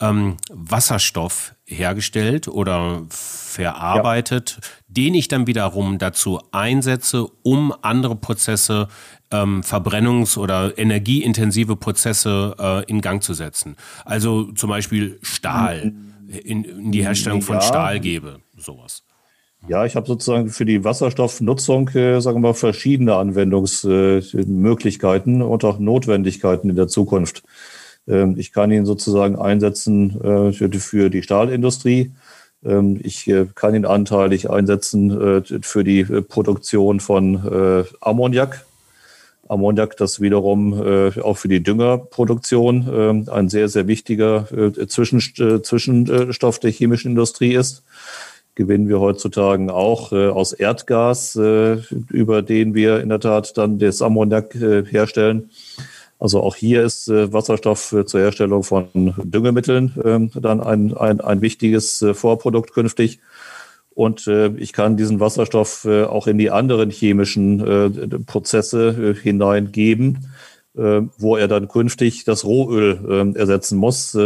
ähm, 0.00 0.36
Wasserstoff 0.52 1.54
hergestellt 1.72 2.48
oder 2.48 3.02
verarbeitet, 3.08 4.58
den 4.88 5.14
ich 5.14 5.28
dann 5.28 5.46
wiederum 5.46 5.98
dazu 5.98 6.40
einsetze, 6.52 7.26
um 7.42 7.74
andere 7.82 8.16
Prozesse, 8.16 8.88
ähm, 9.30 9.62
Verbrennungs- 9.62 10.38
oder 10.38 10.76
energieintensive 10.78 11.76
Prozesse 11.76 12.54
äh, 12.58 12.84
in 12.90 13.00
Gang 13.00 13.22
zu 13.22 13.34
setzen. 13.34 13.76
Also 14.04 14.52
zum 14.52 14.70
Beispiel 14.70 15.18
Stahl, 15.22 15.92
in, 16.28 16.64
in 16.64 16.92
die 16.92 17.02
Herstellung 17.02 17.42
von 17.42 17.56
Ja. 17.56 17.62
Stahl 17.62 18.00
gebe, 18.00 18.40
sowas. 18.56 19.02
Ja, 19.68 19.84
ich 19.84 19.94
habe 19.94 20.08
sozusagen 20.08 20.48
für 20.48 20.64
die 20.64 20.82
Wasserstoffnutzung, 20.82 21.88
äh, 21.90 22.20
sagen 22.20 22.38
wir 22.38 22.48
mal, 22.48 22.54
verschiedene 22.54 23.14
Anwendungsmöglichkeiten 23.14 25.40
und 25.40 25.64
auch 25.64 25.78
Notwendigkeiten 25.78 26.68
in 26.68 26.74
der 26.76 26.88
Zukunft. 26.88 27.44
Ähm, 28.08 28.34
ich 28.38 28.52
kann 28.52 28.70
ihn 28.70 28.86
sozusagen 28.86 29.36
einsetzen 29.36 30.20
äh, 30.22 30.52
für 30.52 30.68
die- 31.10 31.22
Stahlindustrie. 31.22 32.12
Ähm, 32.64 33.00
ich 33.02 33.28
äh, 33.28 33.46
kann 33.54 33.74
ihn 33.74 33.84
anteilig 33.84 34.50
einsetzen 34.50 35.10
äh, 35.10 35.42
für 35.62 35.84
die 35.84 36.04
Produktion 36.04 37.00
von 37.00 37.84
Ammoniak. 38.00 38.64
Ammoniak, 39.48 39.96
das 39.98 40.20
wiederum 40.20 40.72
auch 41.20 41.36
für 41.36 41.48
die 41.48 41.62
Düngerproduktion 41.62 42.88
ähm, 42.90 43.28
ein 43.30 43.48
sehr, 43.50 43.68
sehr 43.68 43.86
wichtiger 43.86 44.46
Zwischen, 44.88 45.20
Zwischenstoff 45.20 46.58
der 46.58 46.70
chemischen 46.70 47.10
Industrie 47.10 47.54
ist 47.54 47.82
gewinnen 48.54 48.86
wir 48.86 49.00
heutzutage 49.00 49.72
auch 49.72 50.12
aus 50.12 50.52
Erdgas, 50.52 51.36
über 51.36 52.42
den 52.42 52.74
wir 52.74 53.00
in 53.00 53.08
der 53.08 53.18
Tat 53.18 53.56
dann 53.56 53.78
das 53.78 54.02
Ammoniak 54.02 54.54
herstellen. 54.54 55.48
Also 56.22 56.40
auch 56.40 56.54
hier 56.54 56.84
ist 56.84 57.08
äh, 57.08 57.32
Wasserstoff 57.32 57.96
zur 58.06 58.20
Herstellung 58.20 58.62
von 58.62 58.86
Düngemitteln 58.94 59.92
ähm, 60.04 60.30
dann 60.32 60.60
ein, 60.60 60.96
ein, 60.96 61.20
ein 61.20 61.40
wichtiges 61.40 62.00
äh, 62.00 62.14
Vorprodukt 62.14 62.72
künftig. 62.72 63.18
Und 63.90 64.28
äh, 64.28 64.50
ich 64.56 64.72
kann 64.72 64.96
diesen 64.96 65.18
Wasserstoff 65.18 65.84
auch 65.84 66.28
in 66.28 66.38
die 66.38 66.52
anderen 66.52 66.90
chemischen 66.90 68.24
Prozesse 68.24 69.16
hineingeben, 69.20 70.28
wo 70.74 71.36
er 71.36 71.48
dann 71.48 71.68
künftig 71.68 72.24
das 72.24 72.44
Rohöl 72.44 73.34
äh, 73.34 73.38
ersetzen 73.38 73.76
muss, 73.76 74.16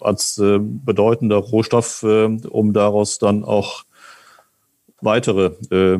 als 0.00 0.40
bedeutender 0.40 1.36
Rohstoff, 1.36 2.04
um 2.04 2.72
daraus 2.72 3.18
dann 3.18 3.44
auch 3.44 3.83
weitere 5.04 5.52
äh, 5.70 5.98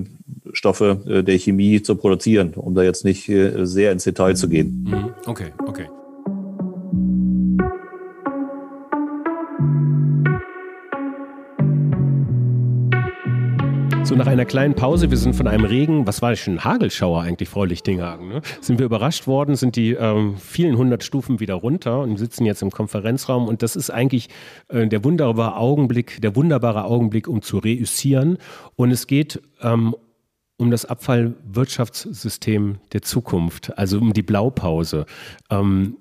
Stoffe 0.53 1.03
äh, 1.07 1.23
der 1.23 1.39
Chemie 1.39 1.83
zu 1.83 1.97
produzieren, 1.97 2.55
um 2.55 2.75
da 2.75 2.83
jetzt 2.83 3.05
nicht 3.05 3.29
äh, 3.29 3.65
sehr 3.65 3.93
ins 3.93 4.05
Detail 4.05 4.35
zu 4.37 4.49
gehen. 4.49 4.87
Mhm. 4.89 5.15
Okay, 5.27 5.53
okay. 5.67 5.87
So 14.05 14.15
nach 14.17 14.27
einer 14.27 14.45
kleinen 14.45 14.75
Pause, 14.75 15.11
wir 15.11 15.17
sind 15.17 15.35
von 15.35 15.49
einem 15.49 15.65
Regen, 15.65 16.07
was 16.07 16.21
war 16.21 16.29
das 16.29 16.39
schon, 16.39 16.63
Hagelschauer 16.63 17.23
eigentlich, 17.23 17.49
Frau 17.49 17.65
Lichtinghagen, 17.65 18.29
ne? 18.29 18.43
sind 18.61 18.79
wir 18.79 18.85
überrascht 18.85 19.27
worden, 19.27 19.57
sind 19.57 19.77
die 19.77 19.93
ähm, 19.93 20.37
vielen 20.37 20.77
hundert 20.77 21.05
Stufen 21.05 21.41
wieder 21.41 21.55
runter 21.55 22.01
und 22.01 22.19
sitzen 22.19 22.45
jetzt 22.45 22.61
im 22.61 22.71
Konferenzraum 22.71 23.49
und 23.49 23.63
das 23.63 23.77
ist 23.77 23.89
eigentlich 23.89 24.29
äh, 24.69 24.87
der 24.87 25.05
wunderbare 25.05 25.57
Augenblick, 25.57 26.21
der 26.21 26.37
wunderbare 26.37 26.85
Augenblick, 26.85 27.29
um 27.29 27.41
zu 27.41 27.57
reüssieren 27.57 28.37
und 28.77 28.91
es 28.91 29.07
geht 29.07 29.41
ähm, 29.63 29.97
um 30.59 30.71
das 30.71 30.85
Abfallwirtschaftssystem 30.85 32.81
der 32.93 33.01
Zukunft, 33.01 33.77
also 33.79 33.99
um 33.99 34.13
die 34.13 34.23
Blaupause. 34.23 35.07
Ähm, 35.49 35.97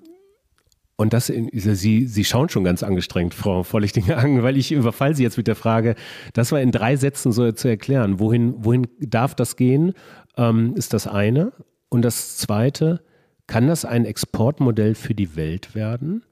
und 0.96 1.12
das, 1.12 1.26
Sie, 1.26 2.06
Sie 2.06 2.24
schauen 2.24 2.48
schon 2.48 2.62
ganz 2.64 2.82
angestrengt, 2.82 3.34
Frau 3.34 3.64
Vorlichtinghagen, 3.64 4.42
weil 4.42 4.56
ich 4.56 4.70
überfall 4.70 5.14
Sie 5.16 5.24
jetzt 5.24 5.36
mit 5.36 5.48
der 5.48 5.56
Frage, 5.56 5.96
das 6.32 6.52
mal 6.52 6.62
in 6.62 6.70
drei 6.70 6.96
Sätzen 6.96 7.32
so 7.32 7.50
zu 7.52 7.68
erklären. 7.68 8.20
Wohin, 8.20 8.54
wohin 8.58 8.86
darf 9.00 9.34
das 9.34 9.56
gehen, 9.56 9.94
ähm, 10.36 10.74
ist 10.76 10.92
das 10.92 11.06
eine. 11.06 11.52
Und 11.88 12.02
das 12.02 12.36
zweite, 12.36 13.02
kann 13.46 13.66
das 13.66 13.84
ein 13.84 14.04
Exportmodell 14.04 14.94
für 14.94 15.14
die 15.14 15.36
Welt 15.36 15.74
werden? 15.74 16.22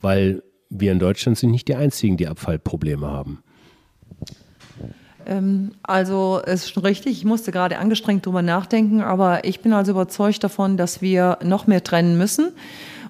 Weil 0.00 0.42
wir 0.68 0.92
in 0.92 0.98
Deutschland 0.98 1.38
sind 1.38 1.50
nicht 1.50 1.68
die 1.68 1.74
einzigen, 1.74 2.16
die 2.16 2.28
Abfallprobleme 2.28 3.06
haben. 3.06 3.42
Ähm, 5.26 5.72
also 5.82 6.40
es 6.44 6.64
ist 6.64 6.70
schon 6.70 6.84
richtig, 6.84 7.12
ich 7.18 7.24
musste 7.24 7.52
gerade 7.52 7.78
angestrengt 7.78 8.26
drüber 8.26 8.42
nachdenken, 8.42 9.00
aber 9.00 9.44
ich 9.44 9.60
bin 9.60 9.72
also 9.72 9.92
überzeugt 9.92 10.44
davon, 10.44 10.76
dass 10.76 11.00
wir 11.00 11.38
noch 11.42 11.66
mehr 11.66 11.82
trennen 11.82 12.18
müssen. 12.18 12.52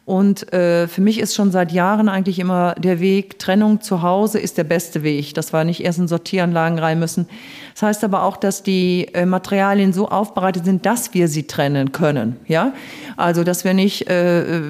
Und 0.05 0.53
äh, 0.53 0.89
für 0.89 1.03
mich 1.03 1.21
ist 1.21 1.35
schon 1.35 1.53
seit 1.53 1.71
Jahren 1.73 2.09
eigentlich 2.09 2.39
immer 2.39 2.75
der 2.75 3.01
Weg, 3.01 3.39
Trennung 3.39 3.81
zu 3.81 4.03
Hause 4.03 4.41
ist 4.41 4.59
der 4.59 4.65
beste 4.65 5.03
Weg, 5.03 5.35
dass 5.35 5.53
wir 5.53 5.63
nicht 5.65 5.85
erst 5.85 5.99
in 5.99 6.09
Sortieranlagen 6.09 6.79
rein 6.79 6.99
müssen. 6.99 7.29
Das 7.75 7.83
heißt 7.83 8.05
aber 8.05 8.25
auch, 8.25 8.37
dass 8.37 8.63
die 8.63 9.09
äh, 9.15 9.25
Materialien 9.25 9.93
so 9.93 10.09
aufbereitet 10.09 10.65
sind, 10.65 10.85
dass 10.85 11.15
wir 11.15 11.29
sie 11.29 11.47
trennen 11.47 11.93
können. 11.93 12.37
Ja? 12.49 12.73
Also, 13.21 13.45
dass 13.45 13.65
wir 13.65 13.75
nicht 13.75 14.09
äh, 14.09 14.63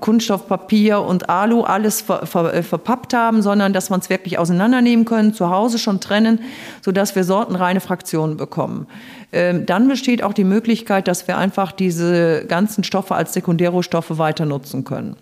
Kunststoff, 0.00 0.46
Papier 0.48 1.00
und 1.00 1.28
Alu 1.28 1.62
alles 1.62 2.00
ver, 2.00 2.24
ver, 2.26 2.54
äh, 2.54 2.62
verpappt 2.62 3.12
haben, 3.12 3.42
sondern 3.42 3.72
dass 3.72 3.90
wir 3.90 3.98
es 3.98 4.08
wirklich 4.08 4.38
auseinandernehmen 4.38 5.04
können, 5.04 5.34
zu 5.34 5.50
Hause 5.50 5.78
schon 5.78 6.00
trennen, 6.00 6.40
sodass 6.82 7.16
wir 7.16 7.24
sortenreine 7.24 7.80
Fraktionen 7.80 8.36
bekommen. 8.36 8.86
Ähm, 9.32 9.66
dann 9.66 9.88
besteht 9.88 10.22
auch 10.22 10.32
die 10.32 10.44
Möglichkeit, 10.44 11.08
dass 11.08 11.26
wir 11.26 11.36
einfach 11.36 11.72
diese 11.72 12.46
ganzen 12.46 12.84
Stoffe 12.84 13.14
als 13.14 13.32
Sekundärrohstoffe 13.32 14.18
weiter 14.18 14.46
nutzen 14.46 14.84
können. 14.84 15.16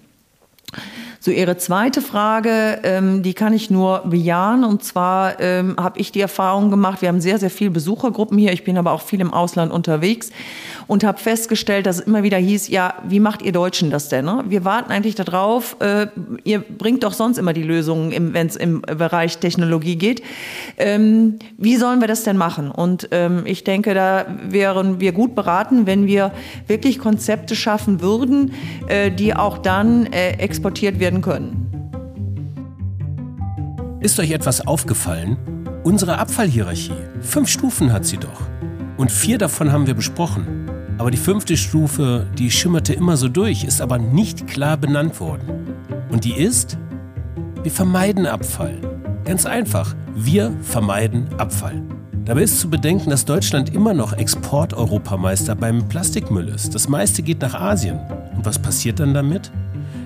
So, 1.25 1.31
Ihre 1.31 1.57
zweite 1.57 2.03
Frage, 2.03 2.81
ähm, 2.83 3.23
die 3.23 3.33
kann 3.33 3.55
ich 3.55 3.71
nur 3.71 4.03
bejahen. 4.05 4.63
Und 4.63 4.85
zwar 4.85 5.41
ähm, 5.41 5.75
habe 5.79 5.99
ich 5.99 6.13
die 6.13 6.21
Erfahrung 6.21 6.71
gemacht, 6.71 7.01
wir 7.01 7.09
haben 7.09 7.23
sehr, 7.23 7.39
sehr 7.39 7.49
viele 7.49 7.71
Besuchergruppen 7.71 8.37
hier. 8.37 8.53
Ich 8.53 8.63
bin 8.63 8.77
aber 8.77 8.93
auch 8.93 9.01
viel 9.01 9.23
im 9.23 9.33
Ausland 9.33 9.73
unterwegs 9.73 10.31
und 10.87 11.05
habe 11.05 11.19
festgestellt, 11.19 11.87
dass 11.87 12.01
es 12.01 12.07
immer 12.07 12.23
wieder 12.23 12.39
hieß, 12.39 12.69
ja, 12.69 12.95
wie 13.07 13.21
macht 13.21 13.43
ihr 13.43 13.53
Deutschen 13.53 13.91
das 13.91 14.09
denn? 14.09 14.25
Ne? 14.25 14.45
Wir 14.49 14.65
warten 14.65 14.91
eigentlich 14.91 15.15
darauf, 15.15 15.77
äh, 15.81 16.07
ihr 16.45 16.61
bringt 16.61 17.05
doch 17.05 17.13
sonst 17.13 17.39
immer 17.39 17.53
die 17.53 17.63
Lösungen, 17.63 18.35
wenn 18.35 18.47
es 18.47 18.57
im 18.57 18.83
Bereich 18.83 19.39
Technologie 19.39 19.97
geht. 19.97 20.23
Ähm, 20.77 21.39
wie 21.59 21.77
sollen 21.77 22.01
wir 22.01 22.09
das 22.09 22.25
denn 22.25 22.37
machen? 22.37 22.71
Und 22.71 23.09
ähm, 23.11 23.43
ich 23.45 23.65
denke, 23.65 23.95
da 23.95 24.27
wären 24.43 25.01
wir 25.01 25.13
gut 25.13 25.35
beraten, 25.35 25.87
wenn 25.87 26.07
wir 26.07 26.33
wirklich 26.67 26.99
Konzepte 26.99 27.57
schaffen 27.57 28.01
würden, 28.01 28.53
äh, 28.89 29.11
die 29.11 29.35
auch 29.35 29.59
dann 29.59 30.07
äh, 30.07 30.33
exportiert 30.33 30.99
werden 31.01 31.21
können. 31.21 31.65
Ist 34.01 34.21
euch 34.21 34.33
etwas 34.33 34.67
aufgefallen? 34.67 35.39
Unsere 35.83 36.19
Abfallhierarchie. 36.19 36.93
Fünf 37.21 37.49
Stufen 37.49 37.93
hat 37.93 38.05
sie 38.05 38.19
doch. 38.19 38.43
Und 38.97 39.11
vier 39.11 39.39
davon 39.39 39.73
haben 39.73 39.87
wir 39.87 39.95
besprochen. 39.95 40.64
Aber 40.97 41.11
die 41.11 41.17
fünfte 41.17 41.57
Stufe, 41.57 42.27
die 42.39 42.51
schimmerte 42.51 42.93
immer 42.93 43.17
so 43.17 43.29
durch, 43.29 43.65
ist 43.65 43.81
aber 43.81 43.99
nicht 43.99 44.47
klar 44.47 44.77
benannt 44.77 45.19
worden. 45.19 45.77
Und 46.11 46.25
die 46.25 46.35
ist, 46.35 46.79
wir 47.63 47.71
vermeiden 47.71 48.27
Abfall. 48.27 48.77
Ganz 49.25 49.45
einfach, 49.45 49.95
wir 50.15 50.53
vermeiden 50.63 51.29
Abfall. 51.37 51.83
Dabei 52.25 52.43
ist 52.43 52.61
zu 52.61 52.71
bedenken, 52.71 53.11
dass 53.11 53.25
Deutschland 53.25 53.75
immer 53.75 53.93
noch 53.93 54.13
Export-Europameister 54.13 55.55
beim 55.57 55.89
Plastikmüll 55.89 56.49
ist. 56.49 56.75
Das 56.75 56.89
meiste 56.89 57.23
geht 57.23 57.43
nach 57.43 57.55
Asien. 57.55 57.99
Und 58.37 58.47
was 58.47 58.59
passiert 58.59 59.01
dann 59.01 59.13
damit? 59.13 59.51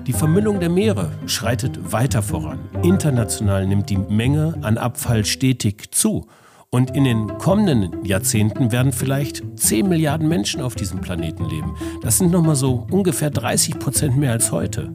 Die 0.07 0.13
Vermüllung 0.13 0.59
der 0.59 0.69
Meere 0.69 1.11
schreitet 1.27 1.91
weiter 1.91 2.23
voran. 2.23 2.59
International 2.81 3.67
nimmt 3.67 3.89
die 3.89 3.97
Menge 3.97 4.55
an 4.63 4.77
Abfall 4.79 5.23
stetig 5.23 5.91
zu. 5.91 6.25
Und 6.71 6.95
in 6.95 7.03
den 7.03 7.27
kommenden 7.39 8.05
Jahrzehnten 8.05 8.71
werden 8.71 8.91
vielleicht 8.91 9.41
10 9.59 9.89
Milliarden 9.89 10.27
Menschen 10.27 10.61
auf 10.61 10.75
diesem 10.75 11.01
Planeten 11.01 11.45
leben. 11.45 11.75
Das 12.01 12.19
sind 12.19 12.31
nochmal 12.31 12.55
so 12.55 12.85
ungefähr 12.91 13.31
30 13.31 13.79
Prozent 13.79 14.17
mehr 14.17 14.33
als 14.33 14.51
heute. 14.51 14.93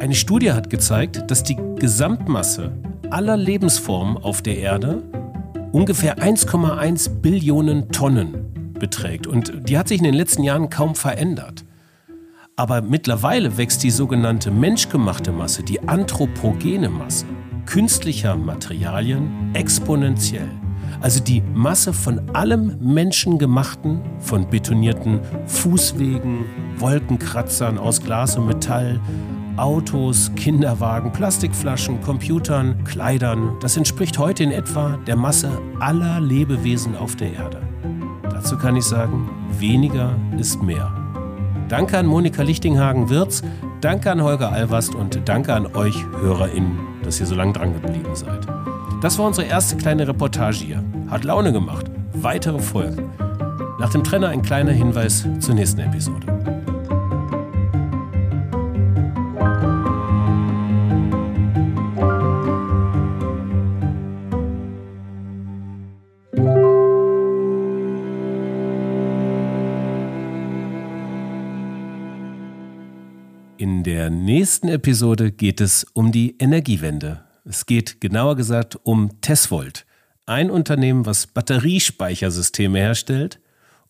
Eine 0.00 0.14
Studie 0.14 0.52
hat 0.52 0.70
gezeigt, 0.70 1.30
dass 1.30 1.42
die 1.42 1.58
Gesamtmasse 1.76 2.72
aller 3.10 3.36
Lebensformen 3.36 4.16
auf 4.16 4.40
der 4.40 4.56
Erde 4.56 5.02
ungefähr 5.72 6.18
1,1 6.18 7.20
Billionen 7.20 7.90
Tonnen 7.90 8.72
beträgt. 8.78 9.26
Und 9.26 9.68
die 9.68 9.76
hat 9.76 9.88
sich 9.88 9.98
in 9.98 10.04
den 10.04 10.14
letzten 10.14 10.44
Jahren 10.44 10.70
kaum 10.70 10.94
verändert. 10.94 11.66
Aber 12.56 12.80
mittlerweile 12.80 13.58
wächst 13.58 13.82
die 13.82 13.90
sogenannte 13.90 14.50
menschgemachte 14.50 15.30
Masse, 15.30 15.62
die 15.62 15.86
anthropogene 15.86 16.88
Masse 16.88 17.26
künstlicher 17.66 18.34
Materialien 18.36 19.50
exponentiell. 19.52 20.48
Also 21.06 21.22
die 21.22 21.40
Masse 21.54 21.92
von 21.92 22.20
allem 22.34 22.78
Menschengemachten, 22.80 24.00
von 24.18 24.50
betonierten 24.50 25.20
Fußwegen, 25.46 26.44
Wolkenkratzern 26.78 27.78
aus 27.78 28.00
Glas 28.00 28.36
und 28.36 28.48
Metall, 28.48 28.98
Autos, 29.56 30.32
Kinderwagen, 30.34 31.12
Plastikflaschen, 31.12 32.00
Computern, 32.00 32.82
Kleidern, 32.82 33.54
das 33.60 33.76
entspricht 33.76 34.18
heute 34.18 34.42
in 34.42 34.50
etwa 34.50 34.98
der 35.06 35.14
Masse 35.14 35.48
aller 35.78 36.20
Lebewesen 36.20 36.96
auf 36.96 37.14
der 37.14 37.34
Erde. 37.34 37.62
Dazu 38.24 38.58
kann 38.58 38.74
ich 38.74 38.84
sagen, 38.84 39.30
weniger 39.60 40.16
ist 40.36 40.60
mehr. 40.60 40.92
Danke 41.68 41.98
an 41.98 42.06
Monika 42.06 42.42
Lichtinghagen-Wirz, 42.42 43.44
danke 43.80 44.10
an 44.10 44.24
Holger 44.24 44.50
Alvast 44.50 44.96
und 44.96 45.20
danke 45.24 45.54
an 45.54 45.66
euch 45.66 46.04
HörerInnen, 46.20 46.80
dass 47.04 47.20
ihr 47.20 47.26
so 47.26 47.36
lange 47.36 47.52
dran 47.52 47.74
geblieben 47.74 48.16
seid. 48.16 48.44
Das 49.06 49.18
war 49.18 49.26
unsere 49.28 49.46
erste 49.46 49.76
kleine 49.76 50.08
Reportage 50.08 50.64
hier. 50.64 50.84
Hat 51.06 51.22
Laune 51.22 51.52
gemacht. 51.52 51.86
Weitere 52.12 52.58
Folgen. 52.58 53.08
Nach 53.78 53.88
dem 53.88 54.02
Trenner 54.02 54.30
ein 54.30 54.42
kleiner 54.42 54.72
Hinweis 54.72 55.24
zur 55.38 55.54
nächsten 55.54 55.78
Episode. 55.78 56.26
In 73.56 73.84
der 73.84 74.10
nächsten 74.10 74.66
Episode 74.66 75.30
geht 75.30 75.60
es 75.60 75.86
um 75.94 76.10
die 76.10 76.36
Energiewende. 76.40 77.25
Es 77.48 77.64
geht 77.64 78.00
genauer 78.00 78.34
gesagt 78.34 78.76
um 78.82 79.20
Tesvolt, 79.20 79.86
ein 80.26 80.50
Unternehmen, 80.50 81.06
was 81.06 81.28
Batteriespeichersysteme 81.28 82.78
herstellt 82.78 83.40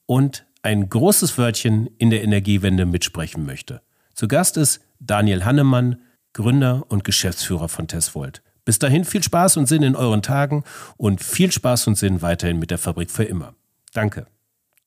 und 0.05 0.45
ein 0.63 0.91
großes 0.91 1.39
Wörtchen 1.39 1.89
in 1.97 2.11
der 2.11 2.23
Energiewende 2.23 2.85
mitsprechen 2.85 3.47
möchte. 3.47 3.81
Zu 4.15 4.29
Gast 4.29 4.59
ist 4.59 4.83
Daniel 5.01 5.45
Hannemann, 5.45 6.03
Gründer 6.35 6.85
und 6.89 7.05
Geschäftsführer 7.05 7.69
von 7.69 7.89
Tesvolt. 7.89 8.43
Bis 8.67 8.79
dahin 8.79 9.05
viel 9.05 9.23
Spaß 9.23 9.57
und 9.57 9.67
Sinn 9.67 9.83
in 9.83 9.97
euren 9.97 10.23
Tagen 10.23 10.65
und 10.99 11.23
viel 11.23 11.51
Spaß 11.51 11.87
und 11.87 11.97
Sinn 11.97 12.21
weiterhin 12.21 12.59
mit 12.59 12.71
der 12.71 12.79
Fabrik 12.79 13.11
für 13.11 13.25
immer. 13.25 13.55
Danke. 13.95 14.27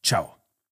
Ciao. 0.04 0.39